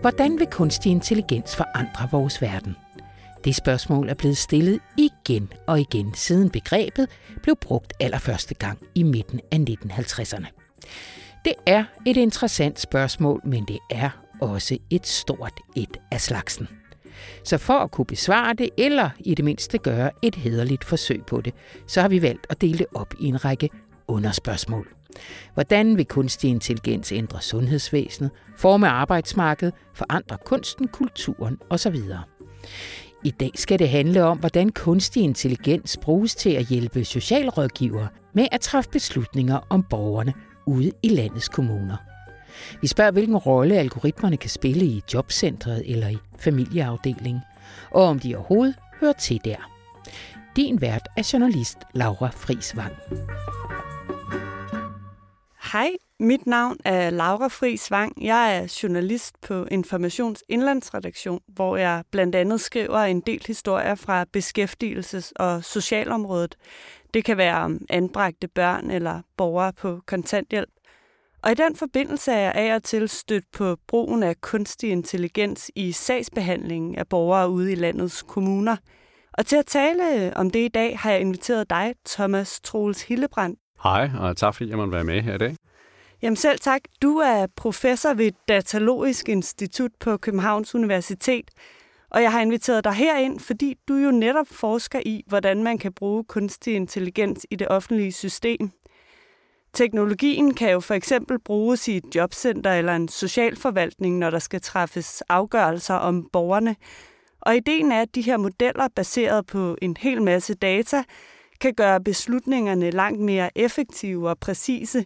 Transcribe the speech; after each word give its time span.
Hvordan 0.00 0.38
vil 0.38 0.46
kunstig 0.46 0.92
intelligens 0.92 1.56
forandre 1.56 2.08
vores 2.12 2.42
verden? 2.42 2.76
Det 3.44 3.56
spørgsmål 3.56 4.08
er 4.08 4.14
blevet 4.14 4.36
stillet 4.36 4.80
igen 4.98 5.52
og 5.66 5.80
igen, 5.80 6.14
siden 6.14 6.50
begrebet 6.50 7.08
blev 7.42 7.56
brugt 7.56 7.92
allerførste 8.00 8.54
gang 8.54 8.78
i 8.94 9.02
midten 9.02 9.40
af 9.52 9.56
1950'erne. 9.70 10.46
Det 11.44 11.54
er 11.66 11.84
et 12.06 12.16
interessant 12.16 12.80
spørgsmål, 12.80 13.40
men 13.44 13.64
det 13.64 13.78
er 13.90 14.10
også 14.40 14.78
et 14.90 15.06
stort 15.06 15.60
et 15.76 15.96
af 16.10 16.20
slagsen. 16.20 16.68
Så 17.44 17.58
for 17.58 17.78
at 17.78 17.90
kunne 17.90 18.06
besvare 18.06 18.54
det, 18.54 18.70
eller 18.78 19.10
i 19.18 19.34
det 19.34 19.44
mindste 19.44 19.78
gøre 19.78 20.10
et 20.22 20.34
hederligt 20.34 20.84
forsøg 20.84 21.22
på 21.26 21.40
det, 21.40 21.54
så 21.86 22.00
har 22.00 22.08
vi 22.08 22.22
valgt 22.22 22.46
at 22.50 22.60
dele 22.60 22.78
det 22.78 22.86
op 22.94 23.14
i 23.20 23.26
en 23.26 23.44
række 23.44 23.68
underspørgsmål. 24.08 24.99
Hvordan 25.54 25.96
vil 25.96 26.06
kunstig 26.06 26.50
intelligens 26.50 27.12
ændre 27.12 27.42
sundhedsvæsenet, 27.42 28.30
forme 28.56 28.88
arbejdsmarkedet, 28.88 29.74
forandre 29.94 30.36
kunsten, 30.44 30.88
kulturen 30.88 31.58
osv.? 31.70 31.96
I 33.24 33.30
dag 33.30 33.50
skal 33.54 33.78
det 33.78 33.88
handle 33.88 34.24
om, 34.24 34.38
hvordan 34.38 34.68
kunstig 34.68 35.22
intelligens 35.22 35.98
bruges 36.02 36.34
til 36.34 36.50
at 36.50 36.66
hjælpe 36.66 37.04
socialrådgivere 37.04 38.08
med 38.34 38.46
at 38.52 38.60
træffe 38.60 38.90
beslutninger 38.90 39.58
om 39.70 39.84
borgerne 39.90 40.34
ude 40.66 40.92
i 41.02 41.08
landets 41.08 41.48
kommuner. 41.48 41.96
Vi 42.80 42.86
spørger, 42.86 43.10
hvilken 43.10 43.36
rolle 43.36 43.78
algoritmerne 43.78 44.36
kan 44.36 44.50
spille 44.50 44.84
i 44.84 45.02
jobcentret 45.14 45.82
eller 45.92 46.08
i 46.08 46.18
familieafdelingen, 46.38 47.42
og 47.90 48.04
om 48.04 48.18
de 48.18 48.36
overhovedet 48.36 48.74
hører 49.00 49.12
til 49.12 49.40
der. 49.44 49.70
Din 50.56 50.80
vært 50.80 51.08
er 51.16 51.30
journalist 51.32 51.78
Laura 51.94 52.28
Frisvang. 52.28 52.92
Hej, 55.72 55.90
mit 56.20 56.46
navn 56.46 56.76
er 56.84 57.10
Laura 57.10 57.48
Fri 57.48 57.76
Svang. 57.76 58.24
Jeg 58.24 58.56
er 58.56 58.78
journalist 58.82 59.40
på 59.40 59.64
Informations 59.70 60.44
Indlandsredaktion, 60.48 61.40
hvor 61.46 61.76
jeg 61.76 62.04
blandt 62.10 62.34
andet 62.34 62.60
skriver 62.60 62.98
en 62.98 63.20
del 63.20 63.42
historier 63.46 63.94
fra 63.94 64.24
beskæftigelses- 64.36 65.32
og 65.36 65.64
socialområdet. 65.64 66.56
Det 67.14 67.24
kan 67.24 67.36
være 67.36 67.56
om 67.56 67.80
anbragte 67.90 68.48
børn 68.48 68.90
eller 68.90 69.20
borgere 69.36 69.72
på 69.72 70.00
kontanthjælp. 70.06 70.70
Og 71.42 71.50
i 71.50 71.54
den 71.54 71.76
forbindelse 71.76 72.32
er 72.32 72.38
jeg 72.38 72.52
af 72.54 72.74
og 72.74 72.82
til 72.82 73.08
stødt 73.08 73.44
på 73.52 73.76
brugen 73.88 74.22
af 74.22 74.40
kunstig 74.40 74.90
intelligens 74.90 75.70
i 75.76 75.92
sagsbehandlingen 75.92 76.94
af 76.94 77.08
borgere 77.08 77.50
ude 77.50 77.72
i 77.72 77.74
landets 77.74 78.22
kommuner. 78.22 78.76
Og 79.32 79.46
til 79.46 79.56
at 79.56 79.66
tale 79.66 80.26
øh, 80.26 80.32
om 80.36 80.50
det 80.50 80.60
i 80.60 80.68
dag 80.68 80.98
har 80.98 81.10
jeg 81.10 81.20
inviteret 81.20 81.70
dig, 81.70 81.94
Thomas 82.06 82.60
Troels 82.60 83.02
Hillebrand, 83.02 83.56
Hej, 83.82 84.10
og 84.18 84.36
tak 84.36 84.54
fordi 84.54 84.70
jeg 84.70 84.76
måtte 84.76 84.92
være 84.92 85.04
med 85.04 85.22
her 85.22 85.34
i 85.34 85.38
dag. 85.38 85.56
Jamen 86.22 86.36
selv 86.36 86.58
tak. 86.58 86.80
Du 87.02 87.16
er 87.16 87.46
professor 87.56 88.14
ved 88.14 88.32
Datalogisk 88.48 89.28
Institut 89.28 89.90
på 90.00 90.16
Københavns 90.16 90.74
Universitet, 90.74 91.50
og 92.10 92.22
jeg 92.22 92.32
har 92.32 92.40
inviteret 92.40 92.84
dig 92.84 92.92
herind, 92.92 93.40
fordi 93.40 93.74
du 93.88 93.94
jo 93.94 94.10
netop 94.10 94.46
forsker 94.50 95.00
i, 95.06 95.24
hvordan 95.26 95.62
man 95.62 95.78
kan 95.78 95.92
bruge 95.92 96.24
kunstig 96.24 96.74
intelligens 96.74 97.46
i 97.50 97.56
det 97.56 97.68
offentlige 97.68 98.12
system. 98.12 98.70
Teknologien 99.72 100.54
kan 100.54 100.70
jo 100.70 100.80
for 100.80 100.94
eksempel 100.94 101.38
bruges 101.38 101.88
i 101.88 101.96
et 101.96 102.14
jobcenter 102.14 102.72
eller 102.72 102.96
en 102.96 103.08
socialforvaltning, 103.08 104.18
når 104.18 104.30
der 104.30 104.38
skal 104.38 104.60
træffes 104.60 105.22
afgørelser 105.28 105.94
om 105.94 106.28
borgerne. 106.32 106.76
Og 107.40 107.56
ideen 107.56 107.92
er, 107.92 108.02
at 108.02 108.14
de 108.14 108.22
her 108.22 108.36
modeller, 108.36 108.88
baseret 108.96 109.46
på 109.46 109.76
en 109.82 109.96
hel 110.00 110.22
masse 110.22 110.54
data, 110.54 111.02
kan 111.60 111.74
gøre 111.74 112.00
beslutningerne 112.00 112.90
langt 112.90 113.20
mere 113.20 113.58
effektive 113.58 114.28
og 114.28 114.38
præcise, 114.38 115.04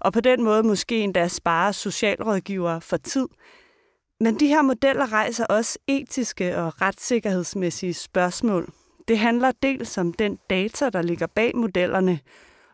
og 0.00 0.12
på 0.12 0.20
den 0.20 0.44
måde 0.44 0.62
måske 0.62 1.00
endda 1.00 1.28
spare 1.28 1.72
socialrådgivere 1.72 2.80
for 2.80 2.96
tid. 2.96 3.26
Men 4.20 4.40
de 4.40 4.46
her 4.46 4.62
modeller 4.62 5.12
rejser 5.12 5.46
også 5.46 5.78
etiske 5.86 6.56
og 6.56 6.82
retssikkerhedsmæssige 6.82 7.94
spørgsmål. 7.94 8.72
Det 9.08 9.18
handler 9.18 9.52
dels 9.62 9.98
om 9.98 10.12
den 10.12 10.38
data, 10.50 10.90
der 10.90 11.02
ligger 11.02 11.26
bag 11.26 11.56
modellerne, 11.56 12.20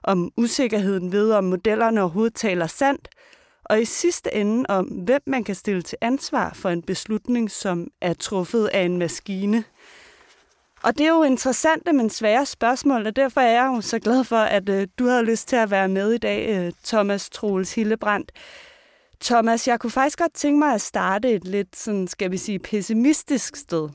om 0.03 0.33
usikkerheden 0.37 1.13
ved, 1.13 1.33
om 1.33 1.45
modellerne 1.45 2.01
overhovedet 2.01 2.35
taler 2.35 2.67
sandt, 2.67 3.09
og 3.65 3.81
i 3.81 3.85
sidste 3.85 4.35
ende 4.35 4.65
om, 4.69 4.85
hvem 4.85 5.23
man 5.27 5.45
kan 5.45 5.55
stille 5.55 5.83
til 5.83 5.99
ansvar 6.01 6.53
for 6.55 6.69
en 6.69 6.83
beslutning, 6.83 7.51
som 7.51 7.89
er 8.01 8.15
truffet 8.15 8.67
af 8.67 8.83
en 8.83 8.99
maskine. 8.99 9.65
Og 10.85 10.99
det 10.99 11.07
er 11.07 11.11
jo 11.11 11.23
interessante, 11.23 11.93
men 11.93 12.11
svære 12.11 12.47
spørgsmål, 12.47 13.07
og 13.07 13.17
derfor 13.17 13.41
er 13.41 13.53
jeg 13.53 13.73
jo 13.77 13.81
så 13.81 13.99
glad 13.99 14.25
for, 14.25 14.37
at 14.37 14.69
øh, 14.69 14.89
du 14.99 15.07
har 15.07 15.23
lyst 15.23 15.49
til 15.49 15.57
at 15.57 15.71
være 15.71 15.89
med 15.89 16.13
i 16.13 16.19
dag, 16.19 16.49
øh, 16.49 16.73
Thomas 16.85 17.31
Troels 17.31 17.75
Hillebrandt. 17.75 18.33
Thomas, 19.21 19.69
jeg 19.69 19.81
kunne 19.81 19.91
faktisk 19.91 20.19
godt 20.19 20.35
tænke 20.35 20.59
mig 20.59 20.75
at 20.75 20.81
starte 20.81 21.31
et 21.31 21.45
lidt, 21.45 21.77
sådan, 21.77 22.09
skal 22.09 22.31
vi 22.31 22.37
sige, 22.37 22.59
pessimistisk 22.59 23.57
sted. 23.57 23.89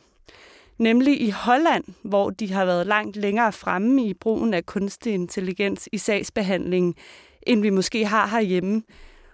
Nemlig 0.77 1.21
i 1.21 1.29
Holland, 1.29 1.83
hvor 2.03 2.29
de 2.29 2.53
har 2.53 2.65
været 2.65 2.87
langt 2.87 3.15
længere 3.15 3.51
fremme 3.51 4.03
i 4.03 4.13
brugen 4.13 4.53
af 4.53 4.65
kunstig 4.65 5.13
intelligens 5.13 5.89
i 5.91 5.97
sagsbehandlingen, 5.97 6.95
end 7.41 7.61
vi 7.61 7.69
måske 7.69 8.05
har 8.05 8.27
herhjemme. 8.27 8.83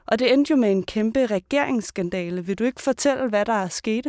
Og 0.06 0.20
det 0.20 0.34
endte 0.34 0.52
jo 0.52 0.58
med 0.58 0.72
en 0.72 0.84
kæmpe 0.84 1.26
regeringsskandale. 1.26 2.46
Vil 2.46 2.60
du 2.60 2.64
ikke 2.64 2.82
fortælle, 2.82 3.30
hvad 3.30 3.46
der 3.46 3.54
er 3.54 3.68
sket? 3.68 4.08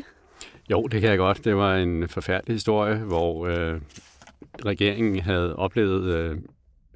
Jo, 0.71 0.83
det 0.83 1.01
kan 1.01 1.11
jeg 1.11 1.19
godt. 1.19 1.45
Det 1.45 1.57
var 1.57 1.77
en 1.77 2.09
forfærdelig 2.09 2.55
historie, 2.55 2.95
hvor 2.95 3.47
øh, 3.47 3.81
regeringen 4.67 5.21
havde 5.21 5.57
oplevet, 5.57 6.15
øh, 6.15 6.37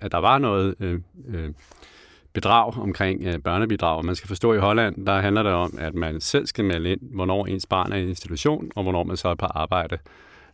at 0.00 0.12
der 0.12 0.18
var 0.18 0.38
noget 0.38 0.74
øh, 0.80 1.00
øh 1.28 1.50
bedrag 2.32 2.78
omkring 2.78 3.24
øh, 3.26 3.38
børnebidrag. 3.38 4.04
Man 4.04 4.14
skal 4.14 4.28
forstå, 4.28 4.50
at 4.50 4.56
i 4.56 4.60
Holland, 4.60 5.06
der 5.06 5.20
handler 5.20 5.42
det 5.42 5.52
om, 5.52 5.78
at 5.78 5.94
man 5.94 6.20
selv 6.20 6.46
skal 6.46 6.64
melde 6.64 6.92
ind, 6.92 7.00
hvornår 7.14 7.46
ens 7.46 7.66
barn 7.66 7.92
er 7.92 7.96
i 7.96 8.08
institution, 8.08 8.70
og 8.76 8.82
hvornår 8.82 9.04
man 9.04 9.16
så 9.16 9.28
er 9.28 9.34
på 9.34 9.46
arbejde. 9.46 9.98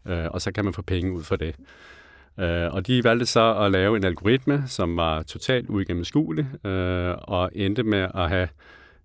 Øh, 0.06 0.26
og 0.30 0.40
så 0.40 0.52
kan 0.52 0.64
man 0.64 0.74
få 0.74 0.82
penge 0.82 1.12
ud 1.12 1.22
for 1.22 1.36
det. 1.36 1.54
Øh, 2.40 2.74
og 2.74 2.86
de 2.86 3.04
valgte 3.04 3.26
så 3.26 3.54
at 3.54 3.70
lave 3.70 3.96
en 3.96 4.04
algoritme, 4.04 4.64
som 4.66 4.96
var 4.96 5.22
totalt 5.22 5.68
uigennemskuelig, 5.68 6.66
øh, 6.66 7.14
og 7.18 7.50
endte 7.54 7.82
med 7.82 8.08
at 8.14 8.28
have 8.28 8.48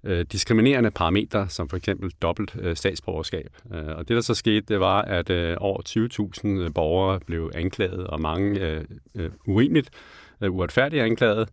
øh, 0.03 0.25
diskriminerende 0.31 0.91
parametre, 0.91 1.49
som 1.49 1.69
for 1.69 1.77
eksempel 1.77 2.11
dobbelt 2.21 2.55
øh, 2.59 2.75
statsborgerskab. 2.75 3.49
Øh, 3.73 3.87
og 3.87 4.07
det, 4.07 4.15
der 4.15 4.21
så 4.21 4.33
skete, 4.33 4.61
det 4.61 4.79
var, 4.79 5.01
at 5.01 5.29
øh, 5.29 5.57
over 5.59 5.81
20.000 6.43 6.47
øh, 6.47 6.73
borgere 6.73 7.19
blev 7.19 7.51
anklaget, 7.55 8.07
og 8.07 8.21
mange 8.21 8.59
øh, 8.59 8.85
øh, 9.15 9.29
urimeligt, 9.47 9.89
øh, 10.41 10.51
uretfærdigt 10.51 11.03
anklaget. 11.03 11.49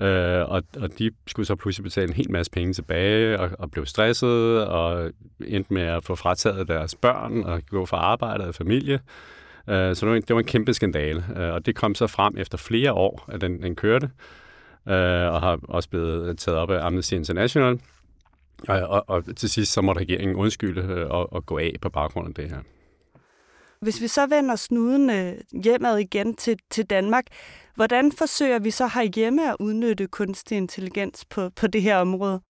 Øh, 0.00 0.50
og, 0.50 0.62
og 0.76 0.98
de 0.98 1.10
skulle 1.26 1.46
så 1.46 1.56
pludselig 1.56 1.84
betale 1.84 2.08
en 2.08 2.14
hel 2.14 2.30
masse 2.30 2.52
penge 2.52 2.72
tilbage, 2.72 3.40
og, 3.40 3.50
og 3.58 3.70
blev 3.70 3.86
stresset, 3.86 4.66
og 4.66 5.10
endte 5.46 5.74
med 5.74 5.82
at 5.82 6.04
få 6.04 6.14
frataget 6.14 6.68
deres 6.68 6.94
børn, 6.94 7.42
og 7.42 7.62
gå 7.70 7.86
fra 7.86 7.96
arbejde 7.96 8.48
og 8.48 8.54
familie. 8.54 9.00
Øh, 9.68 9.96
så 9.96 10.06
det 10.06 10.10
var, 10.10 10.16
en, 10.16 10.22
det 10.22 10.34
var 10.34 10.40
en 10.40 10.46
kæmpe 10.46 10.74
skandale, 10.74 11.24
øh, 11.36 11.52
og 11.52 11.66
det 11.66 11.74
kom 11.74 11.94
så 11.94 12.06
frem 12.06 12.34
efter 12.38 12.58
flere 12.58 12.92
år, 12.92 13.24
at 13.28 13.40
den, 13.40 13.62
den 13.62 13.76
kørte 13.76 14.10
øh, 14.88 15.32
og 15.32 15.40
har 15.40 15.58
også 15.68 15.88
blevet 15.88 16.38
taget 16.38 16.58
op 16.58 16.70
af 16.70 16.86
Amnesty 16.86 17.14
International. 17.14 17.80
Og, 18.68 18.80
og, 18.80 19.04
og 19.06 19.36
til 19.36 19.50
sidst 19.50 19.72
så 19.72 19.80
må 19.80 19.92
regeringen 19.92 20.36
undskylde 20.36 20.80
øh, 20.80 21.10
og, 21.10 21.32
og 21.32 21.46
gå 21.46 21.58
af 21.58 21.74
på 21.82 21.88
baggrund 21.88 22.28
af 22.28 22.34
det 22.34 22.50
her. 22.50 22.58
Hvis 23.80 24.00
vi 24.02 24.08
så 24.08 24.26
vender 24.26 24.56
snuden 24.56 25.10
øh, 25.10 25.32
hjemad 25.64 25.98
igen 25.98 26.34
til, 26.34 26.58
til 26.70 26.84
Danmark, 26.84 27.24
hvordan 27.74 28.12
forsøger 28.12 28.58
vi 28.58 28.70
så 28.70 28.86
herhjemme 28.94 29.50
at 29.50 29.56
udnytte 29.60 30.06
kunstig 30.06 30.56
intelligens 30.56 31.24
på, 31.24 31.50
på 31.56 31.66
det 31.66 31.82
her 31.82 31.96
område? 31.96 32.40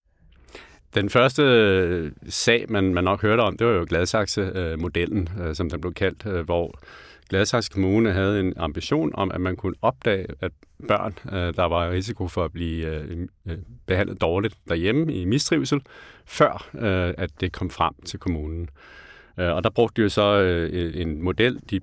Den 0.95 1.09
første 1.09 1.41
øh, 1.41 2.11
sag, 2.29 2.65
man, 2.69 2.93
man 2.93 3.03
nok 3.03 3.21
hørte 3.21 3.41
om, 3.41 3.57
det 3.57 3.67
var 3.67 3.73
jo 3.73 3.85
Gladsaxe-modellen, 3.89 5.29
som 5.53 5.69
den 5.69 5.81
blev 5.81 5.93
kaldt, 5.93 6.45
hvor 6.45 6.79
Gladsaxe 7.29 7.71
Kommune 7.71 8.11
havde 8.11 8.39
en 8.39 8.53
ambition 8.57 9.11
om, 9.13 9.31
at 9.31 9.41
man 9.41 9.55
kunne 9.55 9.75
opdage, 9.81 10.25
at 10.41 10.51
børn, 10.87 11.13
øh, 11.31 11.53
der 11.55 11.63
var 11.63 11.85
i 11.85 11.89
risiko 11.89 12.27
for 12.27 12.45
at 12.45 12.51
blive 12.51 12.87
øh, 12.87 13.27
øh 13.47 13.57
behandlet 13.85 14.21
dårligt 14.21 14.55
derhjemme 14.69 15.13
i 15.13 15.25
mistrivsel, 15.25 15.81
før 16.25 16.69
øh, 16.73 17.13
at 17.17 17.29
det 17.39 17.51
kom 17.51 17.69
frem 17.69 17.93
til 18.05 18.19
kommunen. 18.19 18.69
Øh, 19.39 19.55
og 19.55 19.63
der 19.63 19.69
brugte 19.69 20.01
de 20.01 20.03
jo 20.03 20.09
så 20.09 20.39
en 20.93 21.21
model, 21.21 21.59
de 21.69 21.79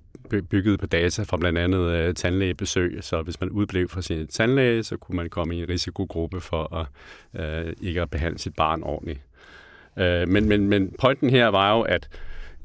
byggede 0.51 0.79
på 0.79 0.87
data 0.87 1.23
fra 1.23 1.37
blandt 1.37 1.59
andet 1.59 2.17
tandlægebesøg, 2.17 2.99
så 3.01 3.23
hvis 3.23 3.41
man 3.41 3.51
udblev 3.51 3.89
fra 3.89 4.03
sin 4.03 4.27
tandlæge, 4.27 4.83
så 4.83 4.97
kunne 4.97 5.17
man 5.17 5.29
komme 5.29 5.57
i 5.57 5.63
en 5.63 5.69
risikogruppe 5.69 6.41
for 6.41 6.77
at 6.77 6.87
ikke 7.81 8.03
at 8.03 8.11
behandle 8.11 8.39
sit 8.39 8.57
barn 8.57 8.83
ordentligt. 8.83 9.21
men, 10.29 10.49
men, 10.49 10.69
men 10.69 10.95
pointen 11.01 11.31
her 11.31 11.49
var 11.49 11.77
jo, 11.77 11.81
at 11.81 12.09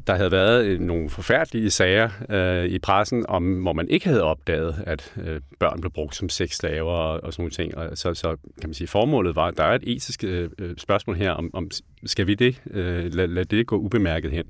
der 0.07 0.15
havde 0.15 0.31
været 0.31 0.65
øh, 0.65 0.79
nogle 0.79 1.09
forfærdelige 1.09 1.69
sager 1.69 2.09
øh, 2.29 2.65
i 2.65 2.79
pressen, 2.79 3.25
om 3.29 3.61
hvor 3.61 3.73
man 3.73 3.89
ikke 3.89 4.05
havde 4.05 4.23
opdaget, 4.23 4.83
at 4.85 5.13
øh, 5.23 5.41
børn 5.59 5.81
blev 5.81 5.91
brugt 5.91 6.15
som 6.15 6.29
sexslaver 6.29 6.91
og, 6.91 7.23
og 7.23 7.33
sådan 7.33 7.41
nogle 7.41 7.51
ting. 7.51 7.77
Og 7.77 7.97
så, 7.97 8.13
så 8.13 8.29
kan 8.61 8.69
man 8.69 8.73
sige, 8.73 8.87
formålet 8.87 9.35
var, 9.35 9.45
at 9.47 9.57
der 9.57 9.63
er 9.63 9.75
et 9.75 9.83
etisk 9.85 10.23
øh, 10.23 10.49
øh, 10.59 10.77
spørgsmål 10.77 11.15
her, 11.15 11.31
om, 11.31 11.49
om 11.53 11.71
skal 12.05 12.27
vi 12.27 12.35
det, 12.35 12.61
øh, 12.71 13.13
lad, 13.13 13.27
lad 13.27 13.45
det 13.45 13.67
gå 13.67 13.77
ubemærket 13.77 14.31
hen. 14.31 14.45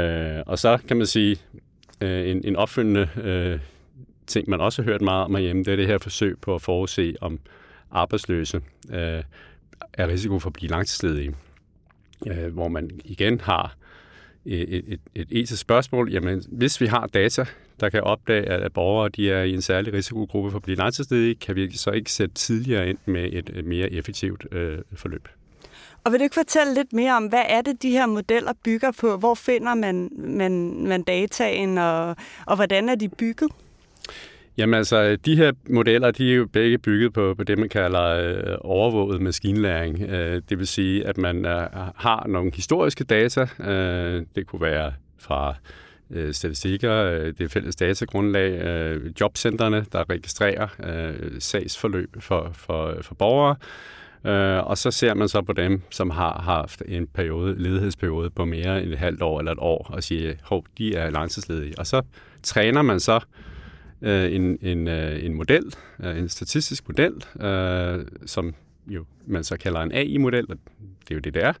Øh, 0.00 0.42
og 0.46 0.58
så 0.58 0.78
kan 0.88 0.96
man 0.96 1.06
sige, 1.06 1.36
øh, 2.00 2.30
en, 2.30 2.40
en 2.44 2.56
opfølgende 2.56 3.08
øh, 3.22 3.58
ting, 4.26 4.50
man 4.50 4.60
også 4.60 4.82
har 4.82 4.90
hørt 4.90 5.02
meget 5.02 5.24
om 5.24 5.34
herhjemme, 5.34 5.64
det 5.64 5.72
er 5.72 5.76
det 5.76 5.86
her 5.86 5.98
forsøg 5.98 6.38
på 6.40 6.54
at 6.54 6.62
forudse, 6.62 7.14
om 7.20 7.38
arbejdsløse 7.90 8.60
øh, 8.90 9.22
er 9.92 10.08
risiko 10.08 10.38
for 10.38 10.48
at 10.48 10.52
blive 10.52 10.70
langtidsledige. 10.70 11.34
øh, 12.26 12.52
hvor 12.54 12.68
man 12.68 12.90
igen 13.04 13.40
har 13.40 13.76
et, 14.46 14.84
et, 14.86 15.00
et 15.14 15.28
etisk 15.30 15.60
spørgsmål. 15.60 16.12
Jamen, 16.12 16.42
hvis 16.48 16.80
vi 16.80 16.86
har 16.86 17.06
data, 17.06 17.44
der 17.80 17.88
kan 17.88 18.02
opdage, 18.02 18.46
at 18.46 18.72
borgere 18.72 19.08
de 19.08 19.32
er 19.32 19.42
i 19.42 19.54
en 19.54 19.62
særlig 19.62 19.92
risikogruppe 19.92 20.50
for 20.50 20.56
at 20.56 20.62
blive 20.62 20.76
langtidsledige, 20.76 21.34
kan 21.34 21.56
vi 21.56 21.76
så 21.76 21.90
ikke 21.90 22.12
sætte 22.12 22.34
tidligere 22.34 22.88
ind 22.88 22.98
med 23.06 23.32
et, 23.32 23.64
mere 23.64 23.92
effektivt 23.92 24.46
øh, 24.52 24.78
forløb. 24.94 25.28
Og 26.04 26.12
vil 26.12 26.20
du 26.20 26.24
ikke 26.24 26.34
fortælle 26.34 26.74
lidt 26.74 26.92
mere 26.92 27.16
om, 27.16 27.26
hvad 27.26 27.42
er 27.48 27.60
det, 27.60 27.82
de 27.82 27.90
her 27.90 28.06
modeller 28.06 28.52
bygger 28.64 28.90
på? 29.00 29.16
Hvor 29.16 29.34
finder 29.34 29.74
man, 29.74 30.10
man, 30.16 30.84
man 30.88 31.02
dataen, 31.02 31.78
og, 31.78 32.16
og 32.46 32.56
hvordan 32.56 32.88
er 32.88 32.94
de 32.94 33.08
bygget? 33.08 33.50
Jamen 34.56 34.74
altså, 34.74 35.16
de 35.16 35.36
her 35.36 35.52
modeller, 35.70 36.10
de 36.10 36.30
er 36.30 36.34
jo 36.34 36.46
begge 36.52 36.78
bygget 36.78 37.12
på, 37.12 37.34
på 37.34 37.44
det, 37.44 37.58
man 37.58 37.68
kalder 37.68 38.02
øh, 38.02 38.56
overvåget 38.60 39.22
maskinlæring. 39.22 40.00
Øh, 40.02 40.42
det 40.48 40.58
vil 40.58 40.66
sige, 40.66 41.06
at 41.06 41.18
man 41.18 41.46
øh, 41.46 41.68
har 41.96 42.26
nogle 42.28 42.52
historiske 42.54 43.04
data. 43.04 43.46
Øh, 43.60 44.22
det 44.36 44.46
kunne 44.46 44.60
være 44.60 44.92
fra 45.18 45.54
øh, 46.10 46.34
statistikker, 46.34 46.94
øh, 46.94 47.32
det 47.38 47.50
fælles 47.50 47.76
datagrundlag, 47.76 48.52
øh, 48.52 49.12
jobcentrene, 49.20 49.86
der 49.92 50.10
registrerer 50.10 50.68
øh, 50.84 51.30
sagsforløb 51.38 52.16
for, 52.20 52.50
for, 52.52 52.94
for 53.02 53.14
borgere. 53.14 53.56
Øh, 54.26 54.66
og 54.66 54.78
så 54.78 54.90
ser 54.90 55.14
man 55.14 55.28
så 55.28 55.42
på 55.42 55.52
dem, 55.52 55.82
som 55.90 56.10
har 56.10 56.40
haft 56.44 56.82
en 56.88 57.06
periode, 57.06 57.62
ledighedsperiode 57.62 58.30
på 58.30 58.44
mere 58.44 58.82
end 58.82 58.92
et 58.92 58.98
halvt 58.98 59.22
år 59.22 59.38
eller 59.38 59.52
et 59.52 59.58
år, 59.60 59.90
og 59.92 60.02
siger, 60.02 60.34
hov, 60.42 60.64
de 60.78 60.94
er 60.96 61.10
langtidsledige. 61.10 61.74
Og 61.78 61.86
så 61.86 62.02
træner 62.42 62.82
man 62.82 63.00
så 63.00 63.20
øh, 64.04 64.34
en, 64.34 64.58
en, 64.62 64.88
øh, 64.88 65.24
en 65.24 65.34
model, 65.34 65.74
øh, 66.00 66.18
en 66.18 66.28
statistisk 66.28 66.88
model, 66.88 67.44
øh, 67.46 68.06
som 68.26 68.54
jo 68.86 69.04
man 69.26 69.44
så 69.44 69.56
kalder 69.56 69.80
en 69.80 69.92
AI-model, 69.92 70.46
og 70.50 70.56
det 71.00 71.10
er 71.10 71.14
jo 71.14 71.20
det, 71.20 71.34
det 71.34 71.44
er, 71.44 71.52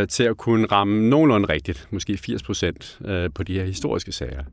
øh, 0.00 0.08
til 0.08 0.24
at 0.24 0.36
kunne 0.36 0.66
ramme 0.66 1.08
nogenlunde 1.08 1.48
rigtigt, 1.48 1.88
måske 1.90 2.16
80 2.16 2.42
procent 2.42 2.98
øh, 3.04 3.30
på 3.34 3.42
de 3.42 3.54
her 3.54 3.64
historiske 3.64 4.12
sager. 4.12 4.44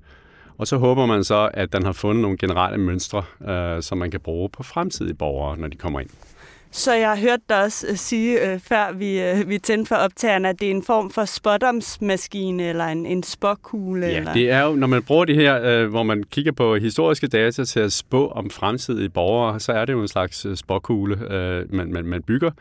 Og 0.57 0.67
så 0.67 0.77
håber 0.77 1.05
man 1.05 1.23
så, 1.23 1.49
at 1.53 1.73
den 1.73 1.83
har 1.83 1.91
fundet 1.91 2.21
nogle 2.21 2.37
generelle 2.37 2.77
mønstre, 2.77 3.23
øh, 3.49 3.83
som 3.83 3.97
man 3.97 4.11
kan 4.11 4.19
bruge 4.19 4.49
på 4.49 4.63
fremtidige 4.63 5.13
borgere, 5.13 5.57
når 5.57 5.67
de 5.67 5.77
kommer 5.77 5.99
ind. 5.99 6.09
Så 6.75 6.93
jeg 6.93 7.09
har 7.09 7.17
hørt 7.17 7.39
dig 7.49 7.63
også 7.63 7.87
øh, 7.89 7.97
sige, 7.97 8.51
øh, 8.51 8.59
før 8.59 8.91
vi, 8.93 9.21
øh, 9.21 9.49
vi 9.49 9.57
tændte 9.57 9.89
for 9.89 9.95
optagerne, 9.95 10.49
at 10.49 10.59
det 10.59 10.67
er 10.67 10.71
en 10.71 10.83
form 10.83 11.09
for 11.09 11.25
spottomsmaskine 11.25 12.63
eller 12.63 12.85
en, 12.85 13.05
en 13.05 13.23
spåkugle? 13.23 14.05
Ja, 14.05 14.17
eller? 14.17 14.33
det 14.33 14.51
er 14.51 14.61
jo, 14.61 14.75
når 14.75 14.87
man 14.87 15.03
bruger 15.03 15.25
det 15.25 15.35
her, 15.35 15.61
øh, 15.63 15.89
hvor 15.89 16.03
man 16.03 16.23
kigger 16.23 16.51
på 16.51 16.75
historiske 16.75 17.27
data 17.27 17.63
til 17.63 17.79
at 17.79 17.93
spå 17.93 18.27
om 18.27 18.49
fremtidige 18.49 19.09
borgere, 19.09 19.59
så 19.59 19.71
er 19.71 19.85
det 19.85 19.93
jo 19.93 20.01
en 20.01 20.07
slags 20.07 20.59
spåkugle, 20.59 21.33
øh, 21.33 21.73
man, 21.73 21.93
man, 21.93 22.05
man 22.05 22.23
bygger, 22.23 22.51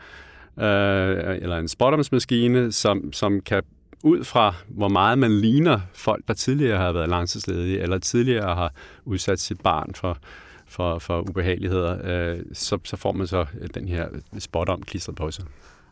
øh, 0.59 1.37
eller 1.41 1.57
en 1.57 1.67
spottomsmaskine, 1.67 2.71
som, 2.71 3.13
som 3.13 3.41
kan 3.41 3.63
ud 4.03 4.23
fra, 4.23 4.55
hvor 4.67 4.87
meget 4.87 5.17
man 5.17 5.31
ligner 5.31 5.79
folk, 5.93 6.23
der 6.27 6.33
tidligere 6.33 6.77
har 6.77 6.91
været 6.91 7.09
langtidsledige, 7.09 7.79
eller 7.79 7.97
tidligere 7.97 8.55
har 8.55 8.73
udsat 9.05 9.39
sit 9.39 9.61
barn 9.61 9.91
for 9.95 10.17
for, 10.73 10.99
for 10.99 11.21
ubehageligheder, 11.21 11.97
øh, 12.03 12.39
så, 12.53 12.79
så 12.83 12.97
får 12.97 13.11
man 13.11 13.27
så 13.27 13.45
øh, 13.61 13.69
den 13.73 13.87
her 13.87 14.07
spot 14.39 14.69
om 14.69 14.81
klistret 14.81 15.15
på 15.15 15.31
sig. 15.31 15.45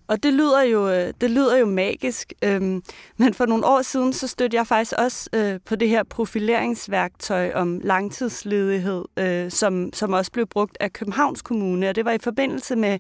Og 0.08 0.24
det 0.24 0.34
lyder 0.34 0.62
jo, 0.62 0.90
øh, 0.90 1.14
det 1.22 1.32
lyder 1.32 1.58
jo 1.58 1.66
magisk, 1.66 2.34
øhm, 2.44 2.84
men 3.18 3.34
for 3.34 3.46
nogle 3.46 3.66
år 3.66 3.82
siden, 3.82 4.14
så 4.14 4.28
stødte 4.28 4.58
jeg 4.58 4.68
faktisk 4.68 4.94
også 4.98 5.30
øh, 5.34 5.60
på 5.66 5.76
det 5.76 5.90
her 5.90 6.04
profileringsværktøj 6.04 7.52
om 7.54 7.80
langtidsledighed, 7.84 9.06
øh, 9.18 9.52
som, 9.52 9.94
som 9.94 10.14
også 10.14 10.32
blev 10.32 10.48
brugt 10.48 10.78
af 10.80 10.94
Københavns 10.94 11.42
Kommune, 11.42 11.90
og 11.90 11.96
det 11.96 12.06
var 12.06 12.12
i 12.12 12.18
forbindelse 12.18 12.76
med 12.76 13.00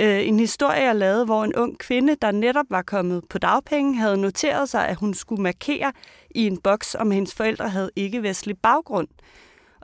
øh, 0.00 0.28
en 0.28 0.40
historie, 0.40 0.82
jeg 0.82 0.96
lavede, 0.96 1.24
hvor 1.24 1.44
en 1.44 1.54
ung 1.54 1.78
kvinde, 1.78 2.16
der 2.22 2.30
netop 2.30 2.66
var 2.70 2.82
kommet 2.82 3.22
på 3.30 3.38
dagpenge, 3.38 3.96
havde 3.96 4.16
noteret 4.16 4.68
sig, 4.68 4.88
at 4.88 4.96
hun 4.96 5.14
skulle 5.14 5.42
markere 5.42 5.92
i 6.34 6.46
en 6.46 6.58
boks, 6.58 6.94
om 6.94 7.10
hendes 7.10 7.34
forældre 7.34 7.68
havde 7.68 7.90
ikke-vestlig 7.96 8.58
baggrund. 8.58 9.08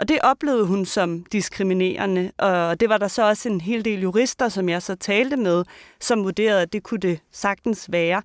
Og 0.01 0.09
det 0.09 0.19
oplevede 0.23 0.67
hun 0.67 0.85
som 0.85 1.25
diskriminerende, 1.33 2.33
og 2.39 2.81
det 2.81 2.89
var 2.89 2.99
der 2.99 3.09
så 3.09 3.29
også 3.29 3.49
en 3.49 3.61
hel 3.61 3.85
del 3.85 4.01
jurister, 4.01 4.49
som 4.49 4.69
jeg 4.69 4.83
så 4.83 4.95
talte 4.95 5.37
med, 5.37 5.65
som 6.01 6.25
vurderede, 6.25 6.63
at 6.63 6.73
det 6.73 6.83
kunne 6.83 7.01
det 7.01 7.19
sagtens 7.33 7.89
være. 7.93 8.23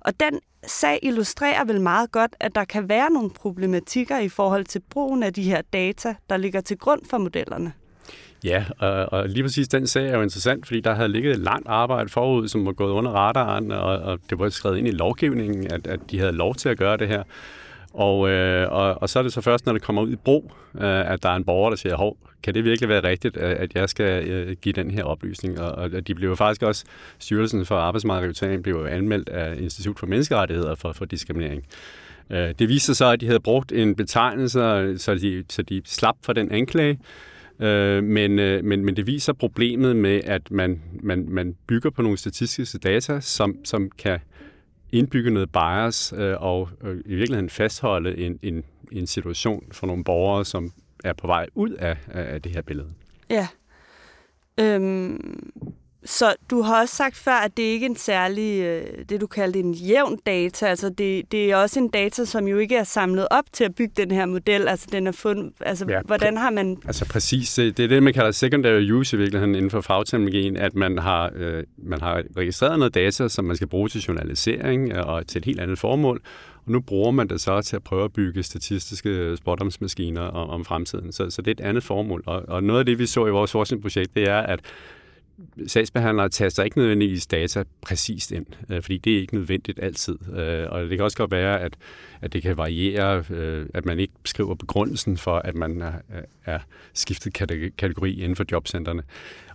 Og 0.00 0.20
den 0.20 0.40
sag 0.66 0.98
illustrerer 1.02 1.64
vel 1.64 1.80
meget 1.80 2.12
godt, 2.12 2.36
at 2.40 2.54
der 2.54 2.64
kan 2.64 2.88
være 2.88 3.10
nogle 3.10 3.30
problematikker 3.30 4.18
i 4.18 4.28
forhold 4.28 4.64
til 4.64 4.82
brugen 4.90 5.22
af 5.22 5.32
de 5.32 5.42
her 5.42 5.62
data, 5.72 6.14
der 6.30 6.36
ligger 6.36 6.60
til 6.60 6.78
grund 6.78 7.00
for 7.10 7.18
modellerne. 7.18 7.72
Ja, 8.44 8.64
og, 8.78 9.12
og 9.12 9.28
lige 9.28 9.42
præcis 9.42 9.68
den 9.68 9.86
sag 9.86 10.08
er 10.08 10.16
jo 10.16 10.22
interessant, 10.22 10.66
fordi 10.66 10.80
der 10.80 10.94
havde 10.94 11.08
ligget 11.08 11.32
et 11.32 11.38
langt 11.38 11.68
arbejde 11.68 12.08
forud, 12.08 12.48
som 12.48 12.66
var 12.66 12.72
gået 12.72 12.92
under 12.92 13.10
radaren, 13.10 13.70
og, 13.70 13.98
og 13.98 14.18
det 14.30 14.38
var 14.38 14.48
skrevet 14.48 14.78
ind 14.78 14.88
i 14.88 14.90
lovgivningen, 14.90 15.72
at, 15.72 15.86
at 15.86 16.00
de 16.10 16.18
havde 16.18 16.32
lov 16.32 16.54
til 16.54 16.68
at 16.68 16.78
gøre 16.78 16.96
det 16.96 17.08
her. 17.08 17.22
Og, 17.94 18.28
øh, 18.28 18.72
og, 18.72 19.02
og 19.02 19.08
så 19.08 19.18
er 19.18 19.22
det 19.22 19.32
så 19.32 19.40
først, 19.40 19.66
når 19.66 19.72
det 19.72 19.82
kommer 19.82 20.02
ud 20.02 20.12
i 20.12 20.16
brug, 20.16 20.52
øh, 20.74 21.12
at 21.12 21.22
der 21.22 21.28
er 21.28 21.36
en 21.36 21.44
borger, 21.44 21.70
der 21.70 21.76
siger, 21.76 21.96
hov, 21.96 22.16
kan 22.42 22.54
det 22.54 22.64
virkelig 22.64 22.88
være 22.88 23.02
rigtigt, 23.02 23.36
at 23.36 23.74
jeg 23.74 23.88
skal 23.88 24.28
øh, 24.28 24.56
give 24.62 24.72
den 24.72 24.90
her 24.90 25.04
oplysning? 25.04 25.60
Og, 25.60 25.72
og 25.72 26.06
de 26.06 26.14
blev 26.14 26.36
faktisk 26.36 26.62
også, 26.62 26.84
Styrelsen 27.18 27.66
for 27.66 27.76
Arbejdsmarkedet 27.76 28.62
blev 28.62 28.86
anmeldt 28.90 29.28
af 29.28 29.56
Institut 29.60 29.98
for 29.98 30.06
Menneskerettigheder 30.06 30.74
for, 30.74 30.92
for 30.92 31.04
diskriminering. 31.04 31.64
Øh, 32.30 32.54
det 32.58 32.68
viste 32.68 32.86
sig 32.86 32.96
så, 32.96 33.10
at 33.10 33.20
de 33.20 33.26
havde 33.26 33.40
brugt 33.40 33.72
en 33.72 33.94
betegnelse, 33.94 34.58
så 34.98 35.14
de, 35.14 35.44
så 35.48 35.62
de 35.62 35.82
slap 35.84 36.16
for 36.22 36.32
den 36.32 36.52
anklage, 36.52 36.98
Øh, 37.60 38.04
men, 38.04 38.38
øh, 38.38 38.64
men, 38.64 38.84
men 38.84 38.96
det 38.96 39.06
viser 39.06 39.32
problemet 39.32 39.96
med, 39.96 40.20
at 40.24 40.50
man, 40.50 40.82
man, 41.02 41.26
man 41.28 41.56
bygger 41.66 41.90
på 41.90 42.02
nogle 42.02 42.18
statistiske 42.18 42.78
data, 42.78 43.20
som, 43.20 43.56
som 43.64 43.90
kan 43.98 44.18
indbygge 44.92 45.30
noget 45.30 45.52
bias 45.52 46.14
øh, 46.16 46.36
og 46.42 46.68
øh, 46.82 47.00
i 47.06 47.14
virkeligheden 47.14 47.50
fastholde 47.50 48.18
en, 48.18 48.38
en, 48.42 48.64
en 48.92 49.06
situation 49.06 49.64
for 49.72 49.86
nogle 49.86 50.04
borgere, 50.04 50.44
som 50.44 50.72
er 51.04 51.12
på 51.12 51.26
vej 51.26 51.46
ud 51.54 51.70
af, 51.70 51.96
af 52.08 52.42
det 52.42 52.52
her 52.52 52.62
billede. 52.62 52.88
Ja. 53.30 53.48
Øhm, 54.60 55.50
så 56.04 56.34
du 56.50 56.62
har 56.62 56.80
også 56.80 56.96
sagt 56.96 57.16
før, 57.16 57.32
at 57.32 57.56
det 57.56 57.62
ikke 57.62 57.86
er 57.86 57.90
en 57.90 57.96
særlig, 57.96 58.60
øh, 58.60 58.84
det 59.08 59.20
du 59.20 59.26
kaldte 59.26 59.58
en 59.58 59.74
jævn 59.74 60.18
data. 60.26 60.66
Altså 60.66 60.88
det, 60.88 61.32
det 61.32 61.50
er 61.50 61.56
også 61.56 61.80
en 61.80 61.88
data, 61.88 62.24
som 62.24 62.48
jo 62.48 62.58
ikke 62.58 62.76
er 62.76 62.84
samlet 62.84 63.28
op 63.30 63.44
til 63.52 63.64
at 63.64 63.74
bygge 63.74 63.92
den 63.96 64.10
her 64.10 64.26
model. 64.26 64.68
Altså 64.68 64.86
den 64.92 65.06
er 65.06 65.12
fundet, 65.12 65.52
altså 65.60 65.86
ja, 65.88 66.00
hvordan 66.04 66.36
har 66.36 66.50
man... 66.50 66.76
Altså 66.86 67.08
præcis, 67.08 67.54
det 67.54 67.80
er 67.80 67.88
det, 67.88 68.02
man 68.02 68.14
kalder 68.14 68.30
secondary 68.30 68.90
use 68.90 69.16
i 69.16 69.18
virkeligheden 69.18 69.54
inden 69.54 69.70
for 69.70 69.80
fagteknologien, 69.80 70.56
at 70.56 70.74
man 70.74 70.98
har, 70.98 71.32
øh, 71.34 71.64
man 71.78 72.00
har 72.00 72.22
registreret 72.36 72.78
noget 72.78 72.94
data, 72.94 73.28
som 73.28 73.44
man 73.44 73.56
skal 73.56 73.68
bruge 73.68 73.88
til 73.88 74.00
journalisering 74.00 74.92
øh, 74.92 75.06
og 75.06 75.26
til 75.26 75.38
et 75.38 75.44
helt 75.44 75.60
andet 75.60 75.78
formål. 75.78 76.22
Og 76.66 76.72
nu 76.72 76.80
bruger 76.80 77.10
man 77.10 77.28
det 77.28 77.40
så 77.40 77.62
til 77.62 77.76
at 77.76 77.84
prøve 77.84 78.04
at 78.04 78.12
bygge 78.12 78.42
statistiske 78.42 79.36
spottomsmaskiner 79.36 80.22
om, 80.22 80.50
om 80.50 80.64
fremtiden. 80.64 81.12
Så, 81.12 81.30
så 81.30 81.42
det 81.42 81.48
er 81.48 81.64
et 81.64 81.68
andet 81.68 81.82
formål. 81.82 82.22
Og, 82.26 82.42
og 82.48 82.62
noget 82.62 82.80
af 82.80 82.86
det, 82.86 82.98
vi 82.98 83.06
så 83.06 83.26
i 83.26 83.30
vores 83.30 83.52
forskningsprojekt, 83.52 84.14
det 84.14 84.28
er, 84.28 84.38
at 84.38 84.60
sagsbehandlere 85.66 86.28
taster 86.28 86.62
ikke 86.62 86.78
nødvendigvis 86.78 87.26
data 87.26 87.64
præcist 87.80 88.32
ind, 88.32 88.46
øh, 88.70 88.82
fordi 88.82 88.98
det 88.98 89.16
er 89.16 89.20
ikke 89.20 89.34
nødvendigt 89.34 89.78
altid. 89.82 90.18
Øh, 90.36 90.66
og 90.70 90.80
det 90.80 90.90
kan 90.90 91.00
også 91.00 91.16
godt 91.16 91.30
være, 91.30 91.60
at, 91.60 91.76
at 92.20 92.32
det 92.32 92.42
kan 92.42 92.56
variere, 92.56 93.24
øh, 93.30 93.66
at 93.74 93.84
man 93.84 93.98
ikke 93.98 94.12
skriver 94.24 94.54
begrundelsen 94.54 95.16
for, 95.16 95.36
at 95.36 95.54
man 95.54 95.82
er, 95.82 95.92
er 96.44 96.58
skiftet 96.94 97.32
kategori 97.76 98.20
inden 98.20 98.36
for 98.36 98.44
jobcentrene. 98.52 99.02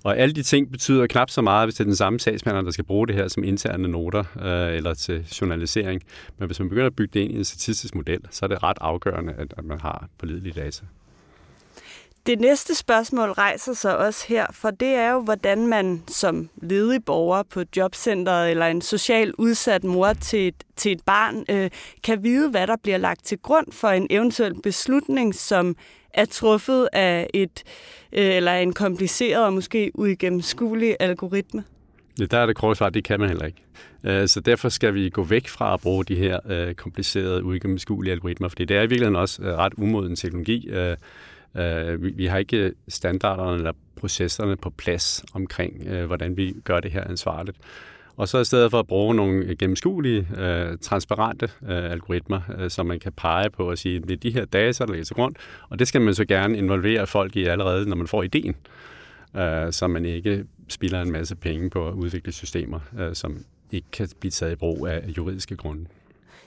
Og 0.03 0.17
alle 0.17 0.35
de 0.35 0.43
ting 0.43 0.71
betyder 0.71 1.07
knap 1.07 1.29
så 1.29 1.41
meget, 1.41 1.65
hvis 1.65 1.75
det 1.75 1.79
er 1.79 1.85
den 1.85 1.95
samme 1.95 2.19
sagsbehandler, 2.19 2.63
der 2.63 2.71
skal 2.71 2.85
bruge 2.85 3.07
det 3.07 3.15
her 3.15 3.27
som 3.27 3.43
interne 3.43 3.87
noter 3.87 4.23
øh, 4.41 4.77
eller 4.77 4.93
til 4.93 5.25
journalisering. 5.41 6.01
Men 6.37 6.45
hvis 6.45 6.59
man 6.59 6.69
begynder 6.69 6.87
at 6.87 6.95
bygge 6.95 7.11
det 7.13 7.19
ind 7.19 7.31
i 7.31 7.37
en 7.37 7.43
statistisk 7.43 7.95
model, 7.95 8.19
så 8.29 8.45
er 8.45 8.47
det 8.47 8.63
ret 8.63 8.77
afgørende, 8.81 9.33
at, 9.33 9.53
at 9.57 9.65
man 9.65 9.79
har 9.79 10.07
pålidelige 10.17 10.53
data. 10.61 10.85
Det 12.25 12.39
næste 12.39 12.75
spørgsmål 12.75 13.29
rejser 13.29 13.73
sig 13.73 13.97
også 13.97 14.25
her, 14.27 14.45
for 14.51 14.71
det 14.71 14.87
er 14.87 15.11
jo, 15.11 15.19
hvordan 15.19 15.67
man 15.67 16.03
som 16.07 16.49
ledig 16.61 17.05
borger 17.05 17.43
på 17.43 17.63
jobcentret 17.77 18.51
eller 18.51 18.65
en 18.65 18.81
social 18.81 19.33
udsat 19.37 19.83
mor 19.83 20.13
til 20.13 20.47
et, 20.47 20.63
til 20.75 20.91
et 20.91 21.01
barn 21.05 21.45
øh, 21.49 21.69
kan 22.03 22.23
vide, 22.23 22.49
hvad 22.49 22.67
der 22.67 22.75
bliver 22.83 22.97
lagt 22.97 23.25
til 23.25 23.37
grund 23.37 23.67
for 23.71 23.87
en 23.87 24.07
eventuel 24.09 24.61
beslutning, 24.61 25.35
som 25.35 25.75
er 26.13 26.25
truffet 26.25 26.89
af 26.93 27.27
et 27.33 27.63
øh, 28.13 28.35
eller 28.35 28.53
en 28.53 28.73
kompliceret 28.73 29.45
og 29.45 29.53
måske 29.53 29.91
uigennemskuelig 29.93 30.95
algoritme. 30.99 31.63
Ja, 32.19 32.25
der 32.25 32.39
er 32.39 32.45
det 32.45 32.55
korte 32.55 32.77
svar, 32.77 32.89
det 32.89 33.03
kan 33.03 33.19
man 33.19 33.29
heller 33.29 33.45
ikke. 33.45 33.61
Øh, 34.03 34.27
så 34.27 34.39
derfor 34.39 34.69
skal 34.69 34.93
vi 34.93 35.09
gå 35.09 35.23
væk 35.23 35.47
fra 35.47 35.73
at 35.73 35.81
bruge 35.81 36.05
de 36.05 36.15
her 36.15 36.39
øh, 36.49 36.73
komplicerede, 36.75 37.43
uigennemskuelige 37.43 38.11
algoritmer, 38.11 38.47
fordi 38.47 38.65
det 38.65 38.77
er 38.77 38.81
i 38.81 38.87
virkeligheden 38.87 39.15
også 39.15 39.41
øh, 39.41 39.57
ret 39.57 39.73
umoden 39.77 40.15
teknologi. 40.15 40.69
Øh, 41.57 42.03
vi, 42.03 42.11
vi 42.11 42.25
har 42.25 42.37
ikke 42.37 42.57
øh, 42.57 42.71
standarderne 42.87 43.55
eller 43.55 43.71
processerne 43.95 44.55
på 44.55 44.69
plads 44.69 45.25
omkring, 45.33 45.87
øh, 45.87 46.05
hvordan 46.05 46.37
vi 46.37 46.55
gør 46.63 46.79
det 46.79 46.91
her 46.91 47.03
ansvarligt. 47.03 47.57
Og 48.17 48.27
så 48.27 48.39
i 48.39 48.45
stedet 48.45 48.71
for 48.71 48.79
at 48.79 48.87
bruge 48.87 49.15
nogle 49.15 49.45
øh, 49.45 49.57
gennemskuelige, 49.57 50.27
øh, 50.37 50.77
transparente 50.81 51.45
øh, 51.45 51.91
algoritmer, 51.91 52.41
øh, 52.57 52.69
som 52.69 52.85
man 52.85 52.99
kan 52.99 53.11
pege 53.11 53.49
på 53.49 53.69
og 53.69 53.77
sige, 53.77 53.99
det 53.99 54.11
er 54.11 54.17
de 54.17 54.31
her 54.31 54.45
data, 54.45 54.85
der 54.85 54.91
ligger 54.91 55.05
til 55.05 55.15
grund, 55.15 55.35
og 55.69 55.79
det 55.79 55.87
skal 55.87 56.01
man 56.01 56.15
så 56.15 56.25
gerne 56.25 56.57
involvere 56.57 57.07
folk 57.07 57.35
i 57.35 57.43
allerede, 57.43 57.89
når 57.89 57.95
man 57.95 58.07
får 58.07 58.23
ideen, 58.23 58.55
øh, 59.37 59.71
så 59.71 59.87
man 59.87 60.05
ikke 60.05 60.45
spilder 60.69 61.01
en 61.01 61.11
masse 61.11 61.35
penge 61.35 61.69
på 61.69 61.87
at 61.87 61.93
udvikle 61.93 62.31
systemer, 62.31 62.79
øh, 62.99 63.15
som 63.15 63.37
ikke 63.71 63.87
kan 63.91 64.09
blive 64.19 64.31
taget 64.31 64.51
i 64.51 64.55
brug 64.55 64.87
af 64.87 65.03
juridiske 65.17 65.55
grunde. 65.55 65.85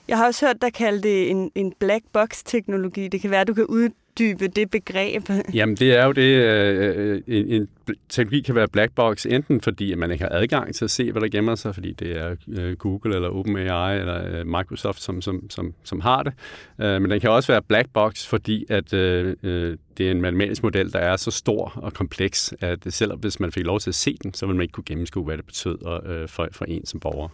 Jeg 0.07 0.17
har 0.17 0.25
også 0.25 0.45
hørt 0.45 0.61
dig 0.61 0.73
kalde 0.73 1.01
det 1.01 1.29
en, 1.29 1.51
en 1.55 1.73
black 1.79 2.03
box-teknologi. 2.13 3.07
Det 3.07 3.21
kan 3.21 3.31
være, 3.31 3.41
at 3.41 3.47
du 3.47 3.53
kan 3.53 3.65
ud, 3.65 3.89
uddybe 4.17 4.47
det 4.47 4.71
begreb. 4.71 5.29
Jamen, 5.53 5.75
det 5.75 5.95
er 5.95 6.05
jo 6.05 6.11
det. 6.11 6.21
Øh, 6.21 6.95
øh 6.97 7.21
en, 7.27 7.47
en 7.47 7.67
teknologi 8.09 8.41
kan 8.41 8.55
være 8.55 8.67
black 8.67 8.95
box, 8.95 9.25
enten 9.25 9.61
fordi 9.61 9.91
at 9.91 9.97
man 9.97 10.11
ikke 10.11 10.23
har 10.23 10.31
adgang 10.31 10.75
til 10.75 10.85
at 10.85 10.91
se, 10.91 11.11
hvad 11.11 11.21
der 11.21 11.27
gemmer 11.27 11.55
sig, 11.55 11.73
fordi 11.73 11.91
det 11.91 12.17
er 12.17 12.35
øh, 12.47 12.75
Google 12.75 13.15
eller 13.15 13.29
OpenAI 13.29 13.99
eller 13.99 14.39
øh, 14.39 14.47
Microsoft, 14.47 15.01
som, 15.01 15.21
som, 15.21 15.49
som, 15.49 15.73
som 15.83 15.99
har 15.99 16.23
det. 16.23 16.33
Øh, 16.81 17.01
men 17.01 17.11
den 17.11 17.19
kan 17.19 17.29
også 17.29 17.51
være 17.51 17.61
black 17.61 17.89
box, 17.93 18.25
fordi 18.27 18.65
at 18.69 18.93
øh, 18.93 19.35
øh 19.43 19.77
det 19.97 20.07
er 20.07 20.11
en 20.11 20.21
matematisk 20.21 20.63
model, 20.63 20.93
der 20.93 20.99
er 20.99 21.15
så 21.15 21.31
stor 21.31 21.71
og 21.75 21.93
kompleks, 21.93 22.53
at 22.61 22.79
selv 22.89 23.17
hvis 23.17 23.39
man 23.39 23.51
fik 23.51 23.65
lov 23.65 23.79
til 23.79 23.89
at 23.89 23.95
se 23.95 24.17
den, 24.23 24.33
så 24.33 24.45
ville 24.45 24.57
man 24.57 24.61
ikke 24.63 24.71
kunne 24.71 24.83
gennemskue, 24.83 25.23
hvad 25.23 25.37
det 25.37 25.45
betød 25.45 25.77
øh, 26.05 26.27
for, 26.27 26.47
for 26.51 26.65
en 26.65 26.85
som 26.85 26.99
borger. 26.99 27.29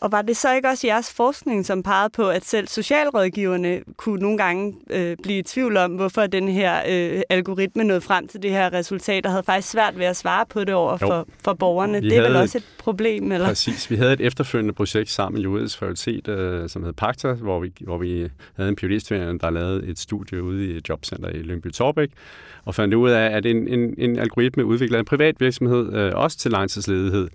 Og 0.00 0.12
var 0.12 0.22
det 0.22 0.36
så 0.36 0.54
ikke 0.54 0.68
også 0.68 0.86
jeres 0.86 1.12
forskning, 1.12 1.66
som 1.66 1.82
pegede 1.82 2.10
på, 2.10 2.28
at 2.28 2.44
selv 2.44 2.68
socialrådgiverne 2.68 3.80
kunne 3.96 4.20
nogle 4.20 4.38
gange 4.38 4.74
øh, 4.90 5.16
blive 5.22 5.38
i 5.38 5.42
tvivl 5.42 5.76
om, 5.76 5.90
hvorfor 5.90 6.26
den 6.26 6.48
her 6.48 6.82
øh, 6.88 7.22
algoritme 7.30 7.84
nåede 7.84 8.00
frem 8.00 8.28
til 8.28 8.42
det 8.42 8.50
her 8.50 8.72
resultat, 8.72 9.26
og 9.26 9.32
havde 9.32 9.42
faktisk 9.42 9.70
svært 9.72 9.98
ved 9.98 10.06
at 10.06 10.16
svare 10.16 10.46
på 10.46 10.64
det 10.64 10.74
over 10.74 10.96
for, 10.96 11.28
for 11.44 11.52
borgerne? 11.52 12.00
Vi 12.00 12.08
det 12.08 12.18
er 12.18 12.22
vel 12.22 12.36
også 12.36 12.58
et 12.58 12.64
problem, 12.78 13.32
eller? 13.32 13.46
Præcis. 13.46 13.90
Vi 13.90 13.96
havde 13.96 14.12
et 14.12 14.20
efterfølgende 14.20 14.74
projekt 14.74 15.10
sammen 15.10 15.38
med 15.38 15.42
Juridisk 15.42 15.78
Fakultet, 15.78 16.28
øh, 16.28 16.68
som 16.68 16.84
hed 16.84 16.92
Pakta, 16.92 17.32
hvor 17.32 17.60
vi, 17.60 17.72
hvor 17.80 17.98
vi 17.98 18.28
havde 18.56 18.68
en 18.68 18.76
phd 18.76 19.38
der 19.40 19.50
lavede 19.50 19.86
et 19.86 19.98
studie 19.98 20.42
ude 20.42 20.66
i 20.66 20.76
et 20.76 20.88
jobcenter 20.88 21.28
i 21.28 21.38
Lyngby 21.42 21.72
Torbæk, 21.72 22.10
og 22.64 22.74
fandt 22.74 22.94
ud 22.94 23.10
af, 23.10 23.36
at 23.36 23.46
en, 23.46 23.68
en, 23.68 23.94
en 23.98 24.18
algoritme 24.18 24.64
udviklet 24.64 24.96
af 24.96 25.00
en 25.00 25.06
privat 25.06 25.40
virksomhed, 25.40 25.94
øh, 25.94 26.12
også 26.14 26.38
til 26.38 26.50
langtidsledighed, 26.50 27.28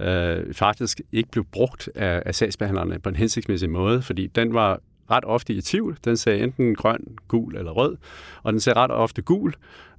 øh, 0.00 0.54
faktisk 0.54 1.00
ikke 1.12 1.30
blev 1.30 1.44
brugt 1.44 1.88
af, 1.94 2.22
af 2.26 2.34
sagsbehandlerne 2.34 2.98
på 2.98 3.08
en 3.08 3.16
hensigtsmæssig 3.16 3.70
måde, 3.70 4.02
fordi 4.02 4.26
den 4.26 4.54
var 4.54 4.80
ret 5.10 5.24
ofte 5.24 5.52
i 5.52 5.60
tvivl. 5.60 5.98
Den 6.04 6.16
sagde 6.16 6.42
enten 6.42 6.74
grøn, 6.74 7.04
gul 7.28 7.56
eller 7.56 7.72
rød, 7.72 7.96
og 8.42 8.52
den 8.52 8.60
sagde 8.60 8.78
ret 8.78 8.90
ofte 8.90 9.22
gul. 9.22 9.54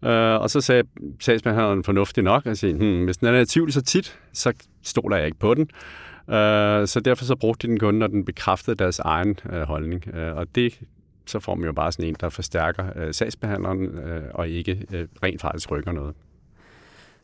Øh, 0.05 0.41
og 0.41 0.49
så 0.49 0.61
sagde 0.61 0.83
sagsbehandleren 1.19 1.83
fornuftigt 1.83 2.23
nok, 2.23 2.45
at 2.45 2.57
sige, 2.57 2.73
hmm, 2.73 3.05
hvis 3.05 3.17
den 3.17 3.27
er 3.27 3.39
i 3.39 3.45
tvivl 3.45 3.71
så 3.71 3.81
tit, 3.81 4.19
så 4.33 4.53
stoler 4.83 5.17
jeg 5.17 5.25
ikke 5.25 5.39
på 5.39 5.53
den. 5.53 5.69
Øh, 6.35 6.87
så 6.87 7.01
derfor 7.05 7.25
så 7.25 7.35
brugte 7.35 7.67
de 7.67 7.71
den 7.71 7.79
kun, 7.79 7.95
når 7.95 8.07
den 8.07 8.25
bekræftede 8.25 8.75
deres 8.75 8.99
egen 8.99 9.39
øh, 9.53 9.61
holdning. 9.61 10.07
Øh, 10.15 10.35
og 10.35 10.55
det 10.55 10.79
så 11.29 11.39
får 11.39 11.55
man 11.55 11.65
jo 11.65 11.73
bare 11.73 11.91
sådan 11.91 12.05
en, 12.05 12.15
der 12.19 12.29
forstærker 12.29 12.85
øh, 12.95 13.13
sagsbehandleren, 13.13 13.85
øh, 13.85 14.23
og 14.33 14.49
ikke 14.49 14.85
øh, 14.93 15.07
rent 15.23 15.41
faktisk 15.41 15.71
rykker 15.71 15.91
noget. 15.91 16.15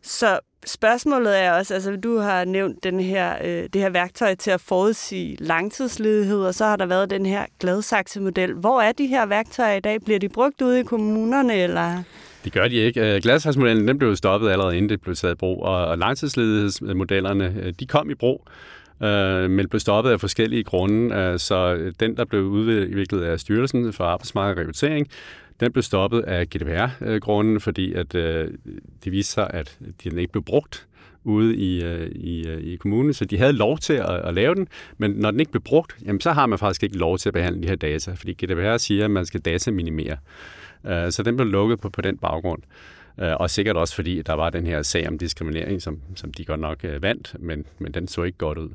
Så 0.02 0.40
spørgsmålet 0.66 1.40
er 1.40 1.52
også, 1.52 1.74
altså 1.74 1.96
du 1.96 2.18
har 2.18 2.46
nævnt 2.46 2.84
den 2.84 3.00
her, 3.00 3.34
øh, 3.44 3.64
det 3.74 3.82
her 3.82 3.90
værktøj 3.90 4.36
til 4.36 4.52
at 4.52 4.62
forudsige 4.62 5.38
langtidsledighed, 5.40 6.40
og 6.40 6.56
så 6.56 6.66
har 6.66 6.76
der 6.76 6.86
været 6.86 7.10
den 7.10 7.26
her 7.26 7.46
Gladsaxe-model. 7.60 8.54
Hvor 8.54 8.82
er 8.82 8.92
de 8.92 9.08
her 9.08 9.26
værktøjer 9.26 9.76
i 9.76 9.80
dag? 9.80 10.02
Bliver 10.02 10.20
de 10.20 10.30
brugt 10.30 10.62
ude 10.62 10.80
i 10.80 10.84
kommunerne, 10.84 11.56
eller... 11.56 12.04
Det 12.44 12.54
gør 12.54 12.68
de 12.68 12.76
ikke. 12.76 13.16
Øh, 13.16 13.22
Gladsaxe-modellen 13.22 13.88
den 13.88 13.98
blev 13.98 14.16
stoppet 14.16 14.50
allerede 14.50 14.78
inden 14.78 14.90
det 14.90 15.02
blev 15.02 15.16
taget 15.16 15.34
i 15.34 15.38
brug, 15.38 15.64
og 15.64 15.98
langtidsledighedsmodellerne 15.98 17.56
øh, 17.64 17.74
de 17.80 17.86
kom 17.86 18.10
i 18.10 18.16
brug, 18.16 18.48
øh, 19.04 19.50
men 19.50 19.70
blev 19.70 19.80
stoppet 19.80 20.12
af 20.12 20.20
forskellige 20.20 20.64
grunde. 20.64 21.16
Øh, 21.16 21.40
så 21.40 21.78
den, 22.00 22.18
der 22.18 22.26
blev 22.26 22.42
udviklet 22.42 23.24
af 23.24 23.40
Styrelsen 23.40 23.94
for 23.94 24.04
Arbejdsmarked 24.04 24.56
og 24.56 24.60
Rekruttering, 24.60 25.08
den 25.60 25.72
blev 25.72 25.84
stoppet 25.84 26.22
af 26.22 26.50
GDPR-grunden, 26.50 27.62
fordi 27.62 27.94
at, 27.94 28.16
øh, 28.16 28.52
det 29.04 29.12
viste 29.12 29.34
sig, 29.34 29.52
at 29.54 29.78
den 30.04 30.18
ikke 30.18 30.32
blev 30.32 30.44
brugt 30.44 30.88
ude 31.24 31.56
i, 31.56 31.84
øh, 31.84 32.12
i, 32.12 32.48
øh, 32.48 32.64
i 32.64 32.76
kommunen, 32.76 33.14
så 33.14 33.26
de 33.26 33.38
havde 33.38 33.54
lov 33.54 33.78
til 33.78 33.94
at, 33.94 34.10
at 34.10 34.34
lave 34.34 34.56
den, 34.56 34.68
men 34.98 35.12
når 35.12 35.32
den 35.32 35.40
ikke 35.40 35.52
blev 35.52 35.62
brugt, 35.62 35.98
jamen, 36.06 36.22
så 36.22 36.32
har 36.32 36.46
man 36.46 36.60
faktisk 36.60 36.84
ikke 36.84 36.98
lov 36.98 37.18
til 37.18 37.30
at 37.30 37.34
behandle 37.34 37.62
de 37.62 37.68
her 37.68 37.76
data, 37.76 38.14
fordi 38.14 38.34
GDPR 38.34 38.78
siger, 38.78 39.06
at 39.06 39.12
man 39.12 39.26
skal 39.26 39.42
dataminimere. 39.42 40.18
Øh, 40.86 41.12
så 41.12 41.24
den 41.24 41.38
blev 41.38 41.48
lukket 41.48 41.80
på, 41.80 41.90
på 41.90 42.02
den 42.02 42.18
baggrund. 42.18 42.62
Øh, 43.20 43.34
og 43.34 43.50
sikkert 43.50 43.78
også 43.78 43.96
fordi, 43.96 44.22
der 44.22 44.34
var 44.34 44.50
den 44.50 44.68
her 44.68 44.82
sag 44.82 45.08
om 45.08 45.18
diskriminering, 45.18 45.82
som, 45.82 46.00
som 46.16 46.34
de 46.34 46.46
godt 46.46 46.60
nok 46.60 46.84
uh, 46.84 47.04
vandt, 47.04 47.36
men, 47.40 47.66
men 47.80 47.94
den 47.94 48.08
så 48.08 48.24
ikke 48.24 48.38
godt 48.38 48.58
ud. 48.58 48.70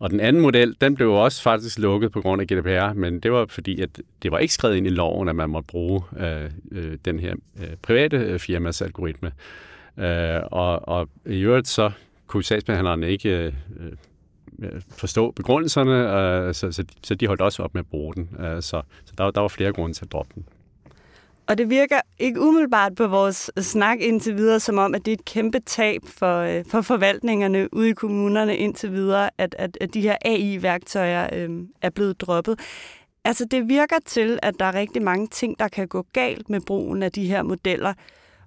Og 0.00 0.10
den 0.10 0.20
anden 0.20 0.42
model, 0.42 0.76
den 0.80 0.94
blev 0.94 1.12
også 1.12 1.42
faktisk 1.42 1.78
lukket 1.78 2.12
på 2.12 2.20
grund 2.20 2.42
af 2.42 2.46
GDPR, 2.46 2.92
men 2.92 3.20
det 3.20 3.32
var 3.32 3.46
fordi, 3.48 3.80
at 3.80 4.00
det 4.22 4.30
var 4.30 4.38
ikke 4.38 4.54
skrevet 4.54 4.76
ind 4.76 4.86
i 4.86 4.90
loven, 4.90 5.28
at 5.28 5.36
man 5.36 5.50
måtte 5.50 5.66
bruge 5.66 6.02
øh, 6.18 6.50
øh, 6.72 6.98
den 7.04 7.20
her 7.20 7.34
øh, 7.60 7.76
private 7.82 8.16
øh, 8.16 8.38
firmas 8.38 8.82
algoritme. 8.82 9.32
Øh, 9.98 10.40
og, 10.42 10.88
og 10.88 11.08
i 11.26 11.40
øvrigt 11.40 11.68
så 11.68 11.90
kunne 12.26 12.44
sagsbehandleren 12.44 13.02
ikke 13.02 13.28
øh, 13.28 13.52
øh, 14.62 14.80
forstå 14.90 15.30
begrundelserne, 15.30 16.20
øh, 16.46 16.54
så, 16.54 16.72
så, 16.72 16.84
så 17.02 17.14
de 17.14 17.26
holdt 17.26 17.40
også 17.40 17.62
op 17.62 17.74
med 17.74 17.80
at 17.80 17.90
bruge 17.90 18.14
den. 18.14 18.28
Øh, 18.38 18.62
så 18.62 18.82
så 19.04 19.12
der, 19.18 19.30
der 19.30 19.40
var 19.40 19.48
flere 19.48 19.72
grunde 19.72 19.94
til 19.94 20.04
at 20.04 20.12
droppe 20.12 20.32
den. 20.34 20.44
Og 21.50 21.58
det 21.58 21.70
virker 21.70 22.00
ikke 22.18 22.40
umiddelbart 22.40 22.94
på 22.94 23.06
vores 23.06 23.50
snak 23.60 24.00
indtil 24.00 24.36
videre, 24.36 24.60
som 24.60 24.78
om, 24.78 24.94
at 24.94 25.04
det 25.04 25.10
er 25.10 25.16
et 25.16 25.24
kæmpe 25.24 25.60
tab 25.60 26.00
for, 26.06 26.40
øh, 26.40 26.64
for 26.68 26.80
forvaltningerne 26.80 27.74
ude 27.74 27.88
i 27.88 27.92
kommunerne 27.92 28.56
indtil 28.56 28.92
videre, 28.92 29.30
at, 29.38 29.54
at, 29.58 29.78
at 29.80 29.94
de 29.94 30.00
her 30.00 30.16
AI-værktøjer 30.24 31.28
øh, 31.32 31.50
er 31.82 31.90
blevet 31.90 32.20
droppet. 32.20 32.60
Altså, 33.24 33.44
det 33.44 33.68
virker 33.68 33.96
til, 34.06 34.38
at 34.42 34.54
der 34.58 34.64
er 34.64 34.74
rigtig 34.74 35.02
mange 35.02 35.26
ting, 35.26 35.58
der 35.58 35.68
kan 35.68 35.88
gå 35.88 36.06
galt 36.12 36.50
med 36.50 36.60
brugen 36.60 37.02
af 37.02 37.12
de 37.12 37.26
her 37.26 37.42
modeller. 37.42 37.94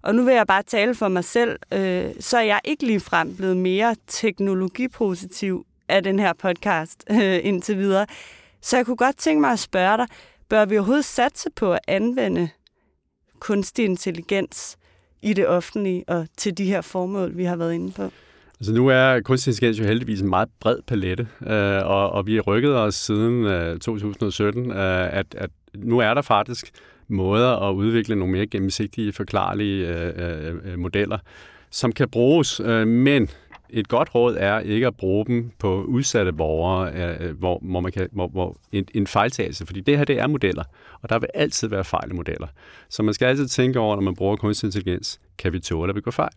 Og 0.02 0.16
nu 0.16 0.24
vil 0.24 0.36
jeg 0.36 0.48
bare 0.48 0.64
tale 0.64 0.96
for 0.96 1.08
mig 1.08 1.24
selv, 1.24 1.60
øh, 1.74 2.06
så 2.20 2.38
er 2.38 2.44
jeg 2.44 2.60
ikke 2.66 2.86
lige 2.86 3.00
frem 3.00 3.36
blevet 3.36 3.58
mere 3.58 3.96
teknologipositiv 4.08 5.66
af 5.90 6.04
den 6.04 6.20
her 6.20 6.34
podcast 6.34 7.04
øh, 7.12 7.40
indtil 7.44 7.78
videre. 7.78 8.06
Så 8.62 8.78
jeg 8.78 8.86
kunne 8.86 8.98
godt 8.98 9.18
tænke 9.18 9.42
mig 9.42 9.52
at 9.52 9.60
spørge 9.60 9.98
dig, 9.98 10.08
bør 10.50 10.66
vi 10.66 10.78
overhovedet 10.78 11.06
satse 11.06 11.50
på 11.56 11.74
at 11.74 11.80
anvende 11.88 12.50
kunstig 13.44 13.86
intelligens 13.86 14.78
i 15.22 15.34
det 15.34 15.48
offentlige 15.48 16.04
og 16.08 16.28
til 16.38 16.58
de 16.58 16.66
her 16.66 16.82
formål, 16.82 17.38
vi 17.38 17.44
har 17.44 17.56
været 17.56 17.74
inde 17.74 17.92
på? 17.92 18.04
Altså 18.60 18.74
nu 18.74 18.88
er 18.88 19.20
kunstig 19.20 19.52
intelligens 19.52 19.80
jo 19.80 19.86
heldigvis 19.86 20.22
en 20.22 20.30
meget 20.30 20.50
bred 20.60 20.78
palette, 20.88 21.28
øh, 21.48 21.86
og, 21.86 22.10
og 22.10 22.28
vi 22.28 22.36
har 22.36 22.42
rykket 22.42 22.76
os 22.76 22.96
siden 22.96 23.46
øh, 23.46 23.80
2017, 23.80 24.72
øh, 24.72 25.18
at, 25.18 25.36
at 25.38 25.50
nu 25.76 26.00
er 26.00 26.14
der 26.14 26.22
faktisk 26.22 26.72
måder 27.08 27.70
at 27.70 27.74
udvikle 27.74 28.16
nogle 28.16 28.32
mere 28.32 28.48
gennemsigtige, 28.48 29.14
forklarlige 29.14 29.88
øh, 29.88 30.48
øh, 30.48 30.56
øh 30.66 30.80
modeller, 30.80 31.18
som 31.72 31.92
kan 31.92 32.10
bruges, 32.10 32.60
øh, 32.60 32.88
men 32.88 33.30
et 33.74 33.88
godt 33.88 34.16
råd 34.16 34.36
er 34.40 34.60
ikke 34.60 34.88
at 34.88 34.96
bruge 34.96 35.26
dem 35.26 35.52
på 35.60 35.84
udsatte 35.84 36.34
borgere, 36.34 36.94
øh, 36.94 37.28
øh, 37.28 37.38
hvor, 37.38 37.60
hvor, 37.62 37.80
man 37.80 37.92
kan, 37.92 38.10
hvor, 38.12 38.28
hvor 38.28 38.58
en, 38.72 38.86
en 38.94 39.08
fejltagelse, 39.08 39.66
fordi 39.66 39.82
det 39.82 39.98
her 39.98 40.06
det 40.06 40.20
er 40.20 40.28
modeller, 40.28 40.64
og 41.02 41.10
der 41.10 41.20
vil 41.20 41.30
altid 41.34 41.68
være 41.68 41.84
fejl 41.84 42.12
i 42.12 42.14
modeller. 42.14 42.48
Så 42.90 43.04
man 43.04 43.14
skal 43.14 43.26
altid 43.26 43.48
tænke 43.48 43.80
over, 43.80 43.96
når 43.96 44.04
man 44.04 44.16
bruger 44.16 44.36
kunstig 44.36 44.68
intelligens, 44.68 45.20
kan 45.38 45.54
vi 45.54 45.60
tåle 45.60 45.90
at 45.90 45.96
begå 45.96 46.12
fejl? 46.12 46.34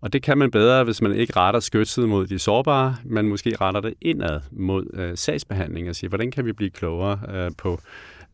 Og 0.00 0.12
det 0.12 0.22
kan 0.22 0.38
man 0.38 0.50
bedre, 0.50 0.84
hvis 0.84 1.02
man 1.02 1.12
ikke 1.12 1.32
retter 1.36 1.60
skytset 1.60 2.08
mod 2.08 2.26
de 2.26 2.38
sårbare, 2.38 2.96
men 3.04 3.28
måske 3.28 3.56
retter 3.60 3.80
det 3.80 3.94
indad 4.00 4.40
mod 4.50 4.86
øh, 4.94 5.16
sagsbehandling 5.16 5.88
og 5.88 5.96
siger, 5.96 6.08
hvordan 6.08 6.30
kan 6.30 6.44
vi 6.44 6.52
blive 6.52 6.70
klogere 6.70 7.20
øh, 7.28 7.50
på 7.58 7.80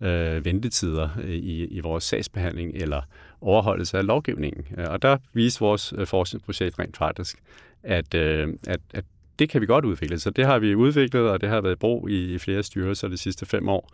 øh, 0.00 0.44
ventetider 0.44 1.08
øh, 1.22 1.30
i, 1.30 1.64
i 1.64 1.80
vores 1.80 2.04
sagsbehandling 2.04 2.74
eller 2.74 3.02
overholdelse 3.42 3.98
af 3.98 4.06
lovgivningen. 4.06 4.64
Øh, 4.78 4.86
og 4.88 5.02
der 5.02 5.18
viste 5.32 5.60
vores 5.60 5.94
øh, 5.98 6.06
forskningsprojekt 6.06 6.78
rent 6.78 6.96
faktisk, 6.96 7.38
at, 7.82 8.14
øh, 8.14 8.48
at, 8.66 8.80
at 8.94 9.04
det 9.38 9.48
kan 9.48 9.60
vi 9.60 9.66
godt 9.66 9.84
udvikle. 9.84 10.18
Så 10.18 10.30
det 10.30 10.46
har 10.46 10.58
vi 10.58 10.74
udviklet, 10.74 11.30
og 11.30 11.40
det 11.40 11.48
har 11.48 11.60
været 11.60 11.78
brug 11.78 12.10
i, 12.10 12.34
i 12.34 12.38
flere 12.38 12.62
styrelser 12.62 13.08
de 13.08 13.16
sidste 13.16 13.46
fem 13.46 13.68
år, 13.68 13.90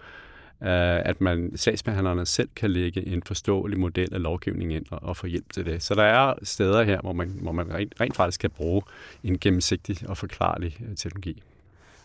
at 0.60 1.20
man 1.20 1.52
sagsbehandlerne 1.56 2.26
selv 2.26 2.48
kan 2.56 2.70
lægge 2.70 3.06
en 3.06 3.22
forståelig 3.22 3.78
model 3.78 4.14
af 4.14 4.22
lovgivningen 4.22 4.76
ind 4.76 4.86
og, 4.90 5.02
og 5.02 5.16
få 5.16 5.26
hjælp 5.26 5.52
til 5.52 5.66
det. 5.66 5.82
Så 5.82 5.94
der 5.94 6.02
er 6.02 6.34
steder 6.42 6.82
her, 6.82 7.00
hvor 7.00 7.12
man, 7.12 7.28
hvor 7.42 7.52
man 7.52 7.74
rent, 7.74 7.94
rent 8.00 8.16
faktisk 8.16 8.40
kan 8.40 8.50
bruge 8.50 8.82
en 9.24 9.38
gennemsigtig 9.38 10.08
og 10.08 10.16
forklarlig 10.16 10.76
teknologi. 10.96 11.42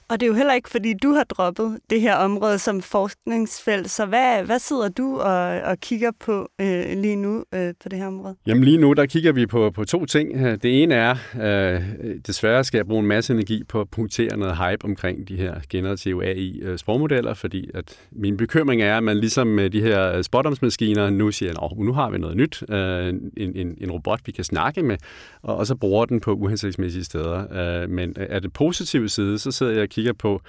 Og 0.10 0.20
det 0.20 0.26
er 0.26 0.28
jo 0.28 0.34
heller 0.34 0.54
ikke, 0.54 0.70
fordi 0.70 0.94
du 1.04 1.14
har 1.14 1.24
droppet 1.24 1.80
det 1.90 2.02
her 2.02 2.16
område 2.16 2.60
som 2.60 2.82
forskningsfelt. 2.82 3.90
Så 3.90 4.06
hvad, 4.06 4.44
hvad 4.44 4.60
sidder 4.60 4.90
du 4.90 5.20
og, 5.20 5.62
og 5.62 5.80
kigger 5.80 6.12
på 6.20 6.50
øh, 6.62 6.98
lige 6.98 7.16
nu 7.16 7.44
øh, 7.54 7.74
på 7.84 7.90
det 7.90 8.00
her 8.00 8.08
område? 8.08 8.36
Jamen 8.48 8.64
lige 8.64 8.78
nu, 8.78 8.94
der 8.94 9.06
kigger 9.06 9.32
vi 9.32 9.46
på, 9.46 9.72
på 9.72 9.86
to 9.86 10.06
ting. 10.06 10.34
Det 10.64 10.84
ene 10.84 10.96
er, 10.96 11.16
øh, 11.42 11.82
desværre 12.28 12.64
skal 12.64 12.78
jeg 12.78 12.88
bruge 12.88 13.00
en 13.00 13.08
masse 13.08 13.34
energi 13.34 13.64
på 13.64 13.82
at 13.82 13.90
punktere 13.90 14.38
noget 14.38 14.58
hype 14.58 14.86
omkring 14.86 15.28
de 15.28 15.36
her 15.36 15.56
generative 15.70 16.26
AI-sprogmodeller, 16.26 17.32
øh, 17.32 17.38
fordi 17.38 17.70
at 17.74 18.00
min 18.12 18.38
bekymring 18.38 18.82
er, 18.82 18.98
at 18.98 19.04
man 19.04 19.18
ligesom 19.18 19.48
med 19.48 19.70
de 19.70 19.82
her 19.82 20.12
øh, 20.12 20.24
spotdomsmaskiner 20.24 21.10
nu 21.10 21.32
siger, 21.32 21.72
at 21.72 21.78
nu 21.78 21.94
har 21.94 22.10
vi 22.10 22.18
noget 22.18 22.38
nyt, 22.38 22.64
øh, 22.70 23.08
en, 23.08 23.32
en, 23.38 23.78
en 23.82 23.92
robot, 23.92 24.20
vi 24.26 24.32
kan 24.32 24.44
snakke 24.44 24.84
med, 24.84 24.98
og, 25.42 25.56
og 25.56 25.68
så 25.68 25.76
bruger 25.76 26.06
den 26.06 26.20
på 26.20 26.34
uhensigtsmæssige 26.34 27.04
steder. 27.04 27.82
Øh, 27.84 27.90
men 27.90 28.16
er 28.16 28.40
det 28.40 28.54
positive 28.54 29.10
side, 29.10 29.40
så 29.40 29.52
sidder 29.52 29.72
jeg 29.72 29.90
kigger 29.94 30.14
på, 30.14 30.42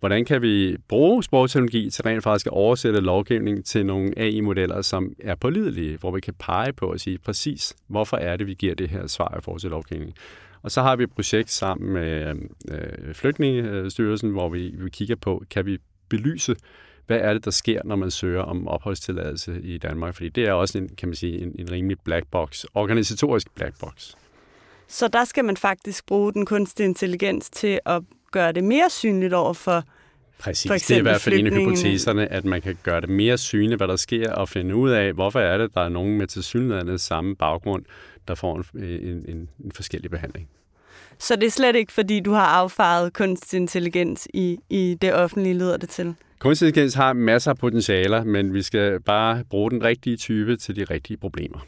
hvordan 0.00 0.24
kan 0.24 0.42
vi 0.42 0.76
bruge 0.88 1.24
sprogteknologi 1.24 1.90
til 1.90 2.02
rent 2.02 2.22
faktisk 2.22 2.46
at 2.46 2.52
oversætte 2.52 3.00
lovgivning 3.00 3.64
til 3.64 3.86
nogle 3.86 4.12
AI-modeller, 4.16 4.82
som 4.82 5.14
er 5.18 5.34
pålidelige, 5.34 5.96
hvor 5.96 6.10
vi 6.10 6.20
kan 6.20 6.34
pege 6.38 6.72
på 6.72 6.92
og 6.92 7.00
sige 7.00 7.18
præcis, 7.18 7.74
hvorfor 7.86 8.16
er 8.16 8.36
det, 8.36 8.46
vi 8.46 8.54
giver 8.54 8.74
det 8.74 8.88
her 8.88 9.06
svar 9.06 9.36
i 9.38 9.42
forhold 9.42 9.60
til 9.60 9.70
lovgivning. 9.70 10.14
Og 10.62 10.70
så 10.70 10.82
har 10.82 10.96
vi 10.96 11.02
et 11.02 11.12
projekt 11.12 11.50
sammen 11.50 11.92
med 11.92 12.36
øh, 12.70 13.14
Flygtningestyrelsen, 13.14 14.30
hvor 14.30 14.48
vi, 14.48 14.74
vi 14.78 14.90
kigger 14.90 15.16
på, 15.16 15.44
kan 15.50 15.66
vi 15.66 15.78
belyse, 16.08 16.56
hvad 17.06 17.18
er 17.20 17.32
det, 17.32 17.44
der 17.44 17.50
sker, 17.50 17.80
når 17.84 17.96
man 17.96 18.10
søger 18.10 18.42
om 18.42 18.68
opholdstilladelse 18.68 19.60
i 19.62 19.78
Danmark? 19.78 20.14
Fordi 20.14 20.28
det 20.28 20.46
er 20.46 20.52
også 20.52 20.78
en, 20.78 20.88
kan 20.88 21.08
man 21.08 21.16
sige, 21.16 21.42
en, 21.42 21.56
en 21.58 21.70
rimelig 21.70 21.96
black 22.04 22.26
box, 22.30 22.64
organisatorisk 22.74 23.54
black 23.54 23.80
box. 23.80 24.12
Så 24.88 25.08
der 25.08 25.24
skal 25.24 25.44
man 25.44 25.56
faktisk 25.56 26.06
bruge 26.06 26.32
den 26.32 26.46
kunstige 26.46 26.86
intelligens 26.86 27.50
til 27.50 27.80
at 27.86 28.02
gøre 28.32 28.52
det 28.52 28.64
mere 28.64 28.90
synligt 28.90 29.32
over 29.32 29.52
for 29.52 29.84
Præcis, 30.38 30.70
for 30.70 30.74
det 30.74 30.90
er 30.90 30.98
i 30.98 31.02
hvert 31.02 31.20
fald 31.20 31.34
en 31.34 31.46
af 31.46 31.52
hypoteserne, 31.52 32.32
at 32.32 32.44
man 32.44 32.62
kan 32.62 32.78
gøre 32.82 33.00
det 33.00 33.08
mere 33.08 33.38
synligt, 33.38 33.78
hvad 33.78 33.88
der 33.88 33.96
sker, 33.96 34.32
og 34.32 34.48
finde 34.48 34.76
ud 34.76 34.90
af, 34.90 35.12
hvorfor 35.12 35.40
er 35.40 35.58
det, 35.58 35.74
der 35.74 35.80
er 35.80 35.88
nogen 35.88 36.18
med 36.18 36.26
tilsyneladende 36.26 36.98
samme 36.98 37.36
baggrund, 37.36 37.84
der 38.28 38.34
får 38.34 38.56
en, 38.56 38.84
en, 38.84 39.24
en, 39.28 39.48
en 39.64 39.72
forskellig 39.74 40.10
behandling. 40.10 40.48
Så 41.18 41.36
det 41.36 41.46
er 41.46 41.50
slet 41.50 41.76
ikke, 41.76 41.92
fordi 41.92 42.20
du 42.20 42.32
har 42.32 42.46
affaret 42.46 43.12
kunstig 43.12 43.56
intelligens 43.56 44.28
i, 44.34 44.58
i 44.70 44.96
det 45.02 45.14
offentlige, 45.14 45.54
lyder 45.54 45.76
det 45.76 45.88
til? 45.88 46.14
Kunstig 46.38 46.66
intelligens 46.66 46.94
har 46.94 47.12
masser 47.12 47.50
af 47.50 47.58
potentialer, 47.58 48.24
men 48.24 48.54
vi 48.54 48.62
skal 48.62 49.00
bare 49.00 49.44
bruge 49.50 49.70
den 49.70 49.84
rigtige 49.84 50.16
type 50.16 50.56
til 50.56 50.76
de 50.76 50.84
rigtige 50.84 51.16
problemer. 51.16 51.66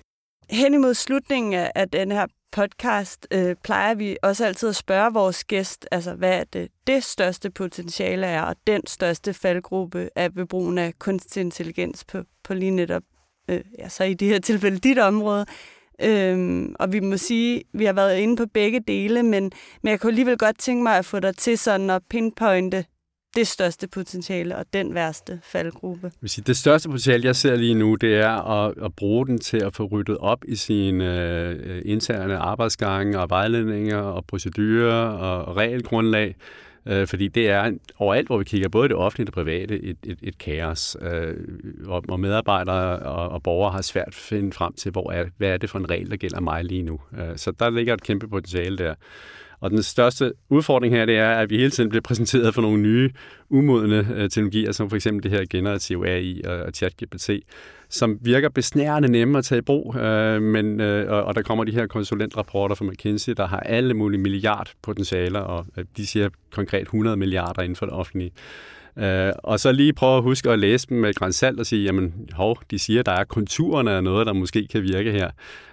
Hen 0.50 0.74
imod 0.74 0.94
slutningen 0.94 1.68
af 1.74 1.88
den 1.88 2.12
her 2.12 2.26
podcast 2.52 3.26
øh, 3.30 3.56
plejer 3.64 3.94
vi 3.94 4.16
også 4.22 4.46
altid 4.46 4.68
at 4.68 4.76
spørge 4.76 5.12
vores 5.12 5.44
gæst, 5.44 5.88
altså 5.90 6.14
hvad 6.14 6.44
det, 6.52 6.68
det 6.86 7.04
største 7.04 7.50
potentiale 7.50 8.26
er, 8.26 8.42
og 8.42 8.56
den 8.66 8.86
største 8.86 9.34
faldgruppe 9.34 10.10
af 10.16 10.36
ved 10.36 10.46
brugen 10.46 10.78
af 10.78 10.98
kunstig 10.98 11.40
intelligens 11.40 12.04
på, 12.04 12.22
på 12.44 12.54
lige 12.54 12.70
netop, 12.70 13.02
øh, 13.48 13.60
ja, 13.78 13.88
så 13.88 14.04
i 14.04 14.14
det 14.14 14.28
her 14.28 14.38
tilfælde 14.38 14.78
dit 14.78 14.98
område. 14.98 15.46
Øhm, 16.02 16.74
og 16.78 16.92
vi 16.92 17.00
må 17.00 17.16
sige, 17.16 17.62
vi 17.72 17.84
har 17.84 17.92
været 17.92 18.18
inde 18.18 18.36
på 18.36 18.46
begge 18.54 18.80
dele, 18.80 19.22
men, 19.22 19.52
men 19.82 19.90
jeg 19.90 20.00
kunne 20.00 20.10
alligevel 20.10 20.38
godt 20.38 20.58
tænke 20.58 20.82
mig 20.82 20.98
at 20.98 21.04
få 21.04 21.20
dig 21.20 21.36
til 21.36 21.58
sådan 21.58 21.90
at 21.90 22.02
pinpointe 22.10 22.84
det 23.36 23.46
største 23.46 23.88
potentiale 23.88 24.56
og 24.56 24.64
den 24.72 24.94
værste 24.94 25.40
faldgruppe? 25.44 26.12
Det 26.46 26.56
største 26.56 26.88
potentiale, 26.88 27.24
jeg 27.24 27.36
ser 27.36 27.56
lige 27.56 27.74
nu, 27.74 27.94
det 27.94 28.16
er 28.16 28.64
at, 28.66 28.74
at 28.84 28.96
bruge 28.96 29.26
den 29.26 29.38
til 29.38 29.56
at 29.56 29.76
få 29.76 29.84
ryddet 29.84 30.18
op 30.18 30.44
i 30.48 30.56
sine 30.56 31.22
øh, 31.22 31.82
interne 31.84 32.36
arbejdsgange 32.36 33.20
og 33.20 33.30
vejledninger 33.30 33.98
og 33.98 34.24
procedurer 34.26 35.08
og 35.08 35.56
regelgrundlag. 35.56 36.34
Øh, 36.86 37.06
fordi 37.06 37.28
det 37.28 37.48
er 37.48 37.72
overalt, 37.98 38.26
hvor 38.26 38.38
vi 38.38 38.44
kigger, 38.44 38.68
både 38.68 38.88
det 38.88 38.96
offentlige 38.96 39.24
og 39.24 39.26
det 39.26 39.34
private, 39.34 39.82
et, 39.82 39.96
et, 40.04 40.18
et 40.22 40.38
kaos. 40.38 40.96
Øh, 41.00 41.34
hvor, 41.84 42.04
og 42.08 42.20
medarbejdere 42.20 42.98
og, 42.98 43.28
og 43.28 43.42
borgere 43.42 43.72
har 43.72 43.82
svært 43.82 44.08
at 44.08 44.14
finde 44.14 44.52
frem 44.52 44.72
til, 44.72 44.92
hvor 44.92 45.12
er, 45.12 45.24
hvad 45.36 45.48
er 45.48 45.56
det 45.56 45.70
for 45.70 45.78
en 45.78 45.90
regel, 45.90 46.10
der 46.10 46.16
gælder 46.16 46.40
mig 46.40 46.64
lige 46.64 46.82
nu. 46.82 47.00
Øh, 47.18 47.36
så 47.36 47.50
der 47.50 47.70
ligger 47.70 47.94
et 47.94 48.02
kæmpe 48.02 48.28
potentiale 48.28 48.78
der. 48.78 48.94
Og 49.60 49.70
den 49.70 49.82
største 49.82 50.32
udfordring 50.48 50.94
her, 50.94 51.06
det 51.06 51.16
er, 51.16 51.30
at 51.30 51.50
vi 51.50 51.56
hele 51.56 51.70
tiden 51.70 51.88
bliver 51.88 52.02
præsenteret 52.02 52.54
for 52.54 52.62
nogle 52.62 52.82
nye, 52.82 53.10
umodne 53.50 54.08
øh, 54.14 54.30
teknologier, 54.30 54.72
som 54.72 54.88
for 54.88 54.96
eksempel 54.96 55.22
det 55.22 55.30
her 55.30 55.46
generative 55.50 56.08
AI 56.08 56.42
og, 56.44 56.56
og 56.56 56.72
ChatGPT, 56.74 57.30
som 57.88 58.18
virker 58.20 58.48
besnærende 58.48 59.08
nemme 59.08 59.38
at 59.38 59.44
tage 59.44 59.58
i 59.58 59.62
brug, 59.62 59.96
øh, 59.96 60.42
men, 60.42 60.80
øh, 60.80 61.12
og, 61.12 61.24
og 61.24 61.34
der 61.34 61.42
kommer 61.42 61.64
de 61.64 61.72
her 61.72 61.86
konsulentrapporter 61.86 62.74
fra 62.74 62.84
McKinsey, 62.84 63.32
der 63.36 63.46
har 63.46 63.60
alle 63.60 63.94
mulige 63.94 64.20
milliardpotentialer, 64.20 65.40
og 65.40 65.66
øh, 65.76 65.84
de 65.96 66.06
siger 66.06 66.28
konkret 66.50 66.82
100 66.82 67.16
milliarder 67.16 67.62
inden 67.62 67.76
for 67.76 67.86
det 67.86 67.94
offentlige. 67.94 68.30
Øh, 68.98 69.32
og 69.38 69.60
så 69.60 69.72
lige 69.72 69.92
prøve 69.92 70.16
at 70.16 70.22
huske 70.22 70.50
at 70.50 70.58
læse 70.58 70.86
dem 70.86 70.98
med 70.98 71.14
grænsalt 71.14 71.60
og 71.60 71.66
sige, 71.66 71.84
jamen 71.84 72.28
hov, 72.32 72.58
de 72.70 72.78
siger, 72.78 73.02
der 73.02 73.12
er 73.12 73.24
konturerne 73.24 73.90
af 73.90 74.04
noget, 74.04 74.26
der 74.26 74.32
måske 74.32 74.66
kan 74.66 74.82
virke 74.82 75.12
her. 75.12 75.30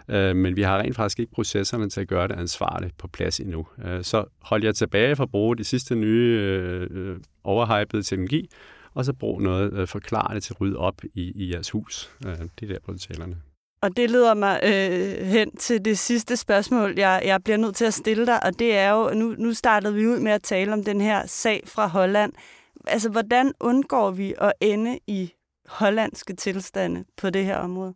Øh, 0.09 0.35
men 0.35 0.55
vi 0.55 0.61
har 0.61 0.77
rent 0.77 0.95
faktisk 0.95 1.19
ikke 1.19 1.31
processerne 1.31 1.89
til 1.89 2.01
at 2.01 2.07
gøre 2.07 2.27
det 2.27 2.35
ansvarligt 2.35 2.97
på 2.97 3.07
plads 3.07 3.39
endnu. 3.39 3.67
Øh, 3.85 4.03
så 4.03 4.25
hold 4.41 4.63
jer 4.63 4.71
tilbage 4.71 5.15
for 5.15 5.23
at 5.23 5.31
bruge 5.31 5.57
de 5.57 5.63
sidste 5.63 5.95
nye 5.95 6.39
øh, 6.91 7.17
overhypede 7.43 8.03
teknologi, 8.03 8.49
og 8.93 9.05
så 9.05 9.13
brug 9.13 9.41
noget 9.41 9.73
øh, 9.73 9.87
forklarende 9.87 10.41
til 10.41 10.53
at 10.53 10.61
rydde 10.61 10.77
op 10.77 11.01
i, 11.13 11.31
i 11.35 11.53
jeres 11.53 11.69
hus. 11.69 12.09
Øh, 12.27 12.33
det 12.59 12.69
er 12.69 12.73
der 12.73 12.79
potentialerne. 12.85 13.35
Og 13.81 13.97
det 13.97 14.11
leder 14.11 14.33
mig 14.33 14.59
øh, 14.63 15.27
hen 15.27 15.55
til 15.55 15.85
det 15.85 15.97
sidste 15.97 16.37
spørgsmål, 16.37 16.93
jeg, 16.97 17.21
jeg 17.25 17.43
bliver 17.43 17.57
nødt 17.57 17.75
til 17.75 17.85
at 17.85 17.93
stille 17.93 18.25
dig, 18.25 18.43
og 18.43 18.59
det 18.59 18.77
er 18.77 18.91
jo, 18.91 19.09
nu, 19.13 19.35
nu 19.37 19.53
startede 19.53 19.93
vi 19.93 20.07
ud 20.07 20.19
med 20.19 20.31
at 20.31 20.41
tale 20.41 20.73
om 20.73 20.83
den 20.83 21.01
her 21.01 21.27
sag 21.27 21.63
fra 21.65 21.87
Holland. 21.87 22.33
Altså, 22.87 23.09
hvordan 23.09 23.51
undgår 23.59 24.11
vi 24.11 24.33
at 24.41 24.53
ende 24.61 24.99
i 25.07 25.31
hollandske 25.67 26.33
tilstande 26.33 27.03
på 27.17 27.29
det 27.29 27.45
her 27.45 27.57
område? 27.57 27.93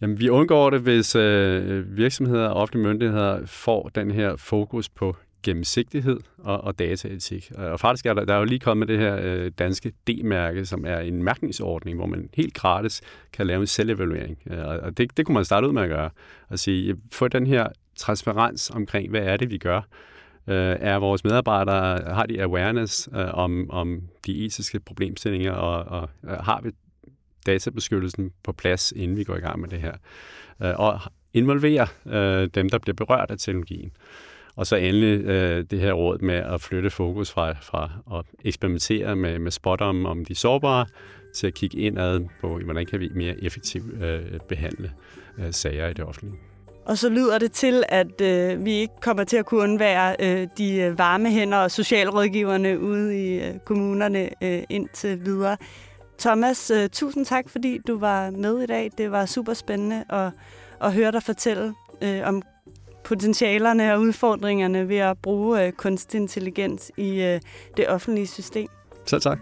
Jamen, 0.00 0.18
vi 0.18 0.28
undgår 0.28 0.70
det, 0.70 0.80
hvis 0.80 1.16
øh, 1.16 1.96
virksomheder 1.96 2.48
og 2.48 2.60
offentlige 2.60 2.86
myndigheder 2.86 3.46
får 3.46 3.88
den 3.88 4.10
her 4.10 4.36
fokus 4.36 4.88
på 4.88 5.16
gennemsigtighed 5.42 6.20
og, 6.38 6.60
og 6.60 6.78
dataetik. 6.78 7.52
Øh, 7.58 7.64
og 7.64 7.80
faktisk 7.80 8.06
er 8.06 8.14
der, 8.14 8.24
der 8.24 8.34
er 8.34 8.38
jo 8.38 8.44
lige 8.44 8.58
kommet 8.58 8.88
det 8.88 8.98
her 8.98 9.18
øh, 9.22 9.52
danske 9.58 9.92
D-mærke, 10.06 10.66
som 10.66 10.84
er 10.86 10.98
en 10.98 11.22
mærkningsordning, 11.22 11.96
hvor 11.96 12.06
man 12.06 12.28
helt 12.34 12.54
gratis 12.54 13.00
kan 13.32 13.46
lave 13.46 13.60
en 13.60 13.66
selvevaluering. 13.66 14.38
Øh, 14.50 14.66
og 14.66 14.98
det, 14.98 15.16
det 15.16 15.26
kunne 15.26 15.34
man 15.34 15.44
starte 15.44 15.66
ud 15.66 15.72
med 15.72 15.82
at 15.82 15.88
gøre. 15.88 16.10
Og 16.48 16.58
sige, 16.58 16.96
få 17.12 17.28
den 17.28 17.46
her 17.46 17.68
transparens 17.96 18.70
omkring, 18.70 19.10
hvad 19.10 19.22
er 19.22 19.36
det, 19.36 19.50
vi 19.50 19.58
gør. 19.58 19.80
Øh, 20.48 20.76
er 20.80 20.96
vores 20.96 21.24
medarbejdere, 21.24 22.14
har 22.14 22.26
de 22.26 22.42
awareness 22.42 23.08
øh, 23.14 23.34
om, 23.34 23.70
om 23.70 24.02
de 24.26 24.44
etiske 24.44 24.80
problemstillinger, 24.80 25.52
og, 25.52 26.00
og 26.00 26.08
øh, 26.24 26.30
har 26.30 26.60
vi 26.62 26.70
databeskyttelsen 27.46 28.32
på 28.44 28.52
plads, 28.52 28.92
inden 28.96 29.16
vi 29.16 29.24
går 29.24 29.36
i 29.36 29.40
gang 29.40 29.60
med 29.60 29.68
det 29.68 29.80
her. 29.80 29.92
Øh, 30.62 30.74
og 30.78 31.00
involvere 31.32 31.86
øh, 32.06 32.48
dem, 32.54 32.68
der 32.68 32.78
bliver 32.78 32.94
berørt 32.94 33.30
af 33.30 33.38
teknologien. 33.38 33.90
Og 34.56 34.66
så 34.66 34.76
endelig 34.76 35.24
øh, 35.24 35.64
det 35.70 35.80
her 35.80 35.92
råd 35.92 36.18
med 36.18 36.34
at 36.34 36.60
flytte 36.60 36.90
fokus 36.90 37.30
fra, 37.30 37.52
fra 37.52 37.90
at 38.18 38.24
eksperimentere 38.44 39.16
med, 39.16 39.38
med 39.38 39.50
spot 39.50 39.80
om, 39.80 40.06
om 40.06 40.24
de 40.24 40.34
sårbare, 40.34 40.86
til 41.34 41.46
at 41.46 41.54
kigge 41.54 41.78
indad 41.78 42.24
på, 42.40 42.58
hvordan 42.64 42.86
kan 42.86 43.00
vi 43.00 43.10
mere 43.14 43.44
effektivt 43.44 44.02
øh, 44.02 44.40
behandle 44.48 44.92
øh, 45.38 45.52
sager 45.52 45.88
i 45.88 45.92
det 45.92 46.04
offentlige. 46.04 46.47
Og 46.88 46.98
så 46.98 47.08
lyder 47.08 47.38
det 47.38 47.52
til, 47.52 47.84
at 47.88 48.20
øh, 48.20 48.64
vi 48.64 48.72
ikke 48.72 48.94
kommer 49.00 49.24
til 49.24 49.36
at 49.36 49.46
kunne 49.46 49.60
undvære 49.60 50.16
øh, 50.20 50.48
de 50.58 50.76
øh, 50.76 50.98
varme 50.98 51.30
hænder 51.30 51.58
og 51.58 51.70
socialrådgiverne 51.70 52.80
ude 52.80 53.26
i 53.26 53.40
øh, 53.40 53.58
kommunerne 53.64 54.30
øh, 54.42 54.62
indtil 54.68 55.24
videre. 55.24 55.56
Thomas, 56.18 56.70
øh, 56.70 56.88
tusind 56.88 57.26
tak, 57.26 57.48
fordi 57.48 57.78
du 57.86 57.98
var 57.98 58.30
med 58.30 58.58
i 58.62 58.66
dag. 58.66 58.90
Det 58.98 59.10
var 59.10 59.26
super 59.26 59.54
spændende 59.54 60.04
at, 60.10 60.30
at 60.82 60.92
høre 60.92 61.12
dig 61.12 61.22
fortælle 61.22 61.74
øh, 62.02 62.20
om 62.24 62.42
potentialerne 63.04 63.94
og 63.94 64.00
udfordringerne 64.00 64.88
ved 64.88 64.98
at 64.98 65.18
bruge 65.18 65.66
øh, 65.66 65.72
kunstig 65.72 66.20
intelligens 66.20 66.92
i 66.96 67.22
øh, 67.22 67.40
det 67.76 67.88
offentlige 67.88 68.26
system. 68.26 68.68
Så 69.06 69.18
tak. 69.18 69.38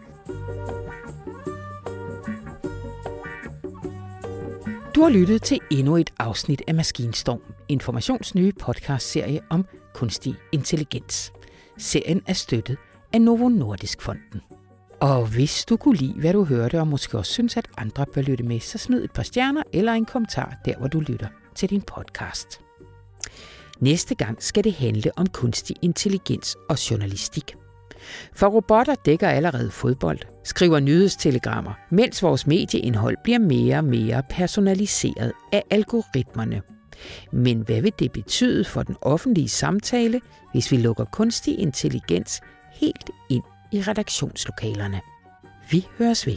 Du 4.96 5.02
har 5.02 5.10
lyttet 5.10 5.42
til 5.42 5.60
endnu 5.70 5.96
et 5.96 6.12
afsnit 6.18 6.62
af 6.66 6.74
Maskinstorm, 6.74 7.40
Informations 7.68 8.34
nye 8.34 8.52
podcastserie 8.52 9.40
om 9.50 9.66
kunstig 9.94 10.34
intelligens. 10.52 11.32
Serien 11.78 12.22
er 12.26 12.32
støttet 12.32 12.76
af 13.12 13.20
Novo 13.20 13.48
Nordisk 13.48 14.02
Fonden. 14.02 14.40
Og 15.00 15.26
hvis 15.26 15.64
du 15.64 15.76
kunne 15.76 15.96
lide, 15.96 16.20
hvad 16.20 16.32
du 16.32 16.44
hørte, 16.44 16.80
og 16.80 16.88
måske 16.88 17.18
også 17.18 17.32
synes, 17.32 17.56
at 17.56 17.68
andre 17.78 18.06
bør 18.14 18.22
lytte 18.22 18.44
med, 18.44 18.60
så 18.60 18.78
smid 18.78 19.04
et 19.04 19.12
par 19.12 19.22
stjerner 19.22 19.62
eller 19.72 19.92
en 19.92 20.04
kommentar 20.04 20.54
der, 20.64 20.78
hvor 20.78 20.88
du 20.88 21.00
lytter 21.00 21.28
til 21.54 21.70
din 21.70 21.82
podcast. 21.82 22.60
Næste 23.80 24.14
gang 24.14 24.42
skal 24.42 24.64
det 24.64 24.74
handle 24.74 25.10
om 25.16 25.26
kunstig 25.26 25.76
intelligens 25.82 26.56
og 26.68 26.90
journalistik. 26.90 27.56
For 28.32 28.46
robotter 28.46 28.94
dækker 28.94 29.28
allerede 29.28 29.70
fodbold, 29.70 30.18
skriver 30.44 30.80
nyhedstelegrammer, 30.80 31.72
mens 31.90 32.22
vores 32.22 32.46
medieindhold 32.46 33.16
bliver 33.24 33.38
mere 33.38 33.76
og 33.76 33.84
mere 33.84 34.22
personaliseret 34.30 35.32
af 35.52 35.62
algoritmerne. 35.70 36.62
Men 37.32 37.60
hvad 37.60 37.82
vil 37.82 37.92
det 37.98 38.12
betyde 38.12 38.64
for 38.64 38.82
den 38.82 38.96
offentlige 39.02 39.48
samtale, 39.48 40.20
hvis 40.52 40.72
vi 40.72 40.76
lukker 40.76 41.04
kunstig 41.04 41.58
intelligens 41.58 42.40
helt 42.72 43.10
ind 43.30 43.44
i 43.72 43.80
redaktionslokalerne? 43.80 45.00
Vi 45.70 45.86
høres 45.98 46.26
ved. 46.26 46.36